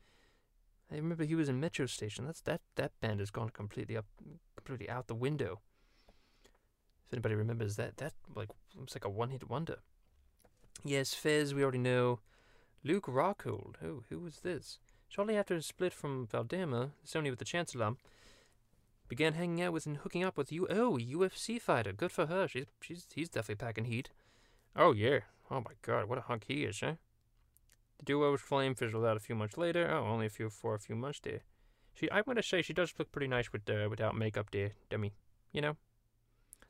I 0.92 0.96
remember 0.96 1.24
he 1.24 1.36
was 1.36 1.48
in 1.48 1.60
Metro 1.60 1.86
Station. 1.86 2.26
That's 2.26 2.42
that 2.42 2.62
that 2.76 3.00
band 3.00 3.20
has 3.20 3.30
gone 3.32 3.50
completely 3.50 3.96
up, 3.96 4.06
completely 4.56 4.90
out 4.90 5.08
the 5.08 5.16
window. 5.16 5.62
If 7.08 7.14
anybody 7.14 7.36
remembers 7.36 7.76
that, 7.78 7.98
that 7.98 8.14
like 8.36 8.50
it's 8.82 8.96
like 8.96 9.06
a 9.06 9.10
one-hit 9.10 9.50
wonder. 9.50 9.78
Yes, 10.84 11.14
Fez, 11.14 11.54
we 11.54 11.64
already 11.64 11.78
know. 11.78 12.20
Luke 12.84 13.08
Rockhold. 13.08 13.76
Oh, 13.84 14.04
who 14.10 14.20
was 14.20 14.40
this? 14.40 14.80
Shortly 15.08 15.36
after 15.36 15.56
his 15.56 15.66
split 15.66 15.94
from 15.94 16.28
Valderrama, 16.28 16.92
Sonny 17.04 17.30
with 17.30 17.40
the 17.40 17.46
Chancellor, 17.46 17.96
began 19.08 19.34
hanging 19.34 19.62
out 19.62 19.74
with 19.74 19.86
and 19.86 19.98
hooking 19.98 20.24
up 20.24 20.38
with 20.38 20.52
you. 20.52 20.68
Oh, 20.70 20.98
UFC 20.98 21.60
fighter. 21.60 21.92
Good 21.92 22.12
for 22.12 22.28
her. 22.28 22.48
She's 22.48 22.66
she's 22.82 23.08
he's 23.14 23.30
definitely 23.30 23.66
packing 23.66 23.86
heat. 23.86 24.10
Oh 24.76 24.94
yeah. 24.94 25.20
Oh 25.52 25.60
my 25.62 25.74
God, 25.82 26.08
what 26.08 26.20
a 26.20 26.22
hunk 26.22 26.46
he 26.48 26.64
is, 26.64 26.82
eh? 26.84 26.94
The 27.98 28.06
duo 28.06 28.32
was 28.32 28.42
flame 28.42 28.76
fizzled 28.76 29.06
out 29.06 29.18
a 29.18 29.20
few 29.20 29.36
months 29.36 29.58
later. 29.58 29.90
Oh, 29.92 30.06
only 30.06 30.28
a 30.28 30.30
few 30.30 30.50
for 30.50 30.76
a 30.76 30.80
few 30.80 30.96
months 30.96 31.20
there. 31.22 31.42
She, 31.94 32.10
I'm 32.12 32.24
gonna 32.26 32.44
say 32.44 32.62
she 32.62 32.74
does 32.74 32.94
look 32.98 33.12
pretty 33.12 33.28
nice 33.28 33.52
with 33.52 33.70
uh, 33.70 33.90
without 33.90 34.16
makeup 34.16 34.52
there, 34.52 34.72
Demi. 34.90 35.14
You 35.52 35.62
know. 35.62 35.76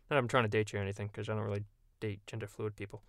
Not 0.09 0.17
I'm 0.17 0.27
trying 0.27 0.45
to 0.45 0.49
date 0.49 0.73
you 0.73 0.79
or 0.79 0.81
anything, 0.81 1.07
because 1.07 1.29
I 1.29 1.33
don't 1.33 1.43
really 1.43 1.65
date 1.99 2.25
gender 2.25 2.47
fluid 2.47 2.75
people 2.75 3.03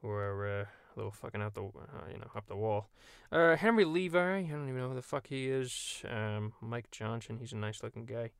who 0.00 0.10
are 0.10 0.60
uh, 0.60 0.64
little 1.00 1.12
fucking 1.12 1.40
out 1.40 1.54
the 1.54 1.62
uh, 1.62 2.10
you 2.12 2.18
know 2.18 2.30
up 2.34 2.46
the 2.46 2.56
wall. 2.56 2.90
Uh, 3.32 3.56
Henry 3.56 3.84
Levi, 3.84 4.38
I 4.38 4.42
don't 4.42 4.68
even 4.68 4.78
know 4.78 4.88
who 4.90 4.94
the 4.94 5.02
fuck 5.02 5.28
he 5.28 5.48
is. 5.48 6.02
Um, 6.08 6.52
Mike 6.60 6.90
Johnson, 6.90 7.38
he's 7.38 7.52
a 7.52 7.56
nice 7.56 7.82
looking 7.82 8.04
guy. 8.04 8.30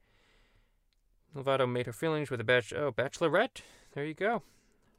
Lovato 1.34 1.70
made 1.70 1.86
her 1.86 1.92
feelings 1.92 2.30
with 2.30 2.40
a 2.40 2.44
bach- 2.44 2.72
oh 2.76 2.92
bachelorette. 2.92 3.62
There 3.94 4.04
you 4.04 4.14
go. 4.14 4.42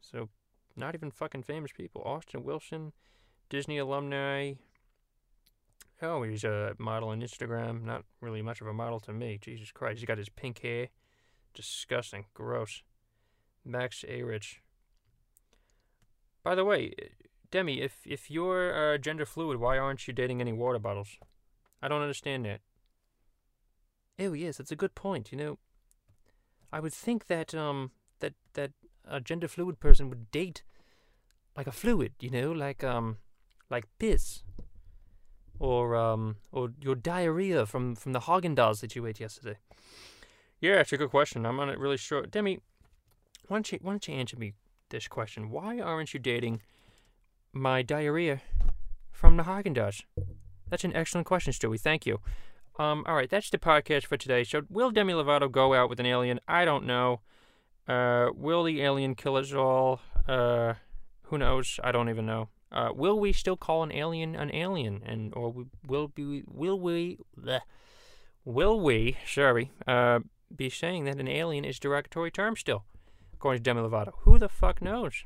So 0.01 0.29
not 0.75 0.95
even 0.95 1.11
fucking 1.11 1.43
famous 1.43 1.71
people. 1.71 2.01
Austin 2.03 2.43
Wilson, 2.43 2.93
Disney 3.49 3.77
alumni. 3.77 4.53
Oh, 6.01 6.23
he's 6.23 6.43
a 6.43 6.73
model 6.79 7.09
on 7.09 7.21
Instagram. 7.21 7.83
Not 7.83 8.05
really 8.21 8.41
much 8.41 8.59
of 8.59 8.67
a 8.67 8.73
model 8.73 8.99
to 9.01 9.13
me. 9.13 9.37
Jesus 9.39 9.71
Christ, 9.71 9.99
he's 9.99 10.07
got 10.07 10.17
his 10.17 10.29
pink 10.29 10.59
hair. 10.61 10.87
Disgusting. 11.53 12.25
Gross. 12.33 12.81
Max 13.63 14.03
Ehrich. 14.09 14.55
By 16.43 16.55
the 16.55 16.65
way, 16.65 16.93
Demi, 17.51 17.81
if 17.81 17.99
if 18.05 18.31
you're 18.31 18.93
uh, 18.93 18.97
gender 18.97 19.25
fluid, 19.25 19.59
why 19.59 19.77
aren't 19.77 20.07
you 20.07 20.13
dating 20.13 20.41
any 20.41 20.53
water 20.53 20.79
bottles? 20.79 21.17
I 21.81 21.87
don't 21.87 22.01
understand 22.01 22.45
that. 22.45 22.61
Oh 24.19 24.33
yes, 24.33 24.57
that's 24.57 24.71
a 24.71 24.75
good 24.75 24.95
point. 24.95 25.31
You 25.31 25.37
know, 25.37 25.59
I 26.71 26.79
would 26.79 26.93
think 26.93 27.27
that 27.27 27.53
um 27.53 27.91
that 28.19 28.33
that 28.53 28.71
a 29.05 29.19
gender 29.19 29.47
fluid 29.47 29.79
person 29.79 30.09
would 30.09 30.31
date 30.31 30.63
like 31.57 31.67
a 31.67 31.71
fluid, 31.71 32.13
you 32.19 32.29
know, 32.29 32.51
like 32.51 32.83
um 32.83 33.17
like 33.69 33.85
piss 33.99 34.43
or 35.59 35.95
um 35.95 36.37
or 36.51 36.69
your 36.79 36.95
diarrhea 36.95 37.65
from 37.65 37.95
from 37.95 38.13
the 38.13 38.21
Haagen 38.21 38.55
Dazs 38.55 38.79
that 38.81 38.95
you 38.95 39.05
ate 39.05 39.19
yesterday. 39.19 39.57
Yeah, 40.59 40.79
it's 40.79 40.93
a 40.93 40.97
good 40.97 41.09
question. 41.09 41.45
I'm 41.45 41.57
not 41.57 41.77
really 41.79 41.97
sure. 41.97 42.25
Demi, 42.25 42.59
why 43.47 43.57
don't 43.57 43.71
you 43.71 43.79
why 43.81 43.91
don't 43.91 44.07
you 44.07 44.13
answer 44.13 44.37
me 44.37 44.53
this 44.89 45.07
question? 45.07 45.49
Why 45.49 45.79
aren't 45.79 46.13
you 46.13 46.19
dating 46.19 46.61
my 47.53 47.81
diarrhea 47.81 48.41
from 49.11 49.37
the 49.37 49.43
Haagen 49.43 49.75
Dazs? 49.75 50.03
That's 50.69 50.83
an 50.83 50.95
excellent 50.95 51.27
question, 51.27 51.53
Stewie. 51.53 51.79
Thank 51.79 52.05
you. 52.05 52.19
Um, 52.79 53.03
all 53.07 53.15
right, 53.15 53.29
that's 53.29 53.49
the 53.49 53.57
podcast 53.57 54.05
for 54.05 54.17
today. 54.17 54.43
So, 54.43 54.61
will 54.69 54.91
Demi 54.91 55.13
Lovato 55.13 55.51
go 55.51 55.73
out 55.73 55.89
with 55.89 55.99
an 55.99 56.05
alien? 56.05 56.39
I 56.47 56.65
don't 56.65 56.85
know. 56.85 57.21
Uh, 57.87 58.29
will 58.33 58.63
the 58.63 58.81
alien 58.81 59.15
kill 59.15 59.35
us 59.35 59.53
all? 59.53 59.99
Uh, 60.27 60.75
who 61.23 61.37
knows? 61.37 61.79
I 61.83 61.91
don't 61.91 62.09
even 62.09 62.25
know. 62.25 62.49
Uh, 62.71 62.89
will 62.95 63.19
we 63.19 63.33
still 63.33 63.57
call 63.57 63.83
an 63.83 63.91
alien 63.91 64.35
an 64.35 64.53
alien, 64.53 65.01
and 65.05 65.33
or 65.35 65.65
will 65.85 66.07
be 66.07 66.43
will 66.47 66.79
we 66.79 67.17
bleh, 67.37 67.59
will 68.45 68.79
we 68.79 69.17
sorry 69.27 69.71
uh 69.87 70.19
be 70.55 70.69
saying 70.69 71.03
that 71.03 71.19
an 71.19 71.27
alien 71.27 71.65
is 71.65 71.79
derogatory 71.79 72.31
term 72.31 72.55
still, 72.55 72.85
according 73.33 73.59
to 73.59 73.63
Demi 73.63 73.81
Lovato? 73.81 74.13
Who 74.19 74.39
the 74.39 74.47
fuck 74.47 74.81
knows? 74.81 75.25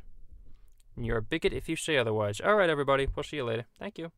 You're 0.97 1.17
a 1.17 1.21
bigot 1.21 1.53
if 1.53 1.67
you 1.67 1.75
say 1.75 1.97
otherwise. 1.97 2.39
All 2.39 2.55
right, 2.55 2.69
everybody. 2.69 3.07
We'll 3.13 3.23
see 3.23 3.37
you 3.37 3.45
later. 3.45 3.65
Thank 3.79 3.97
you. 3.97 4.11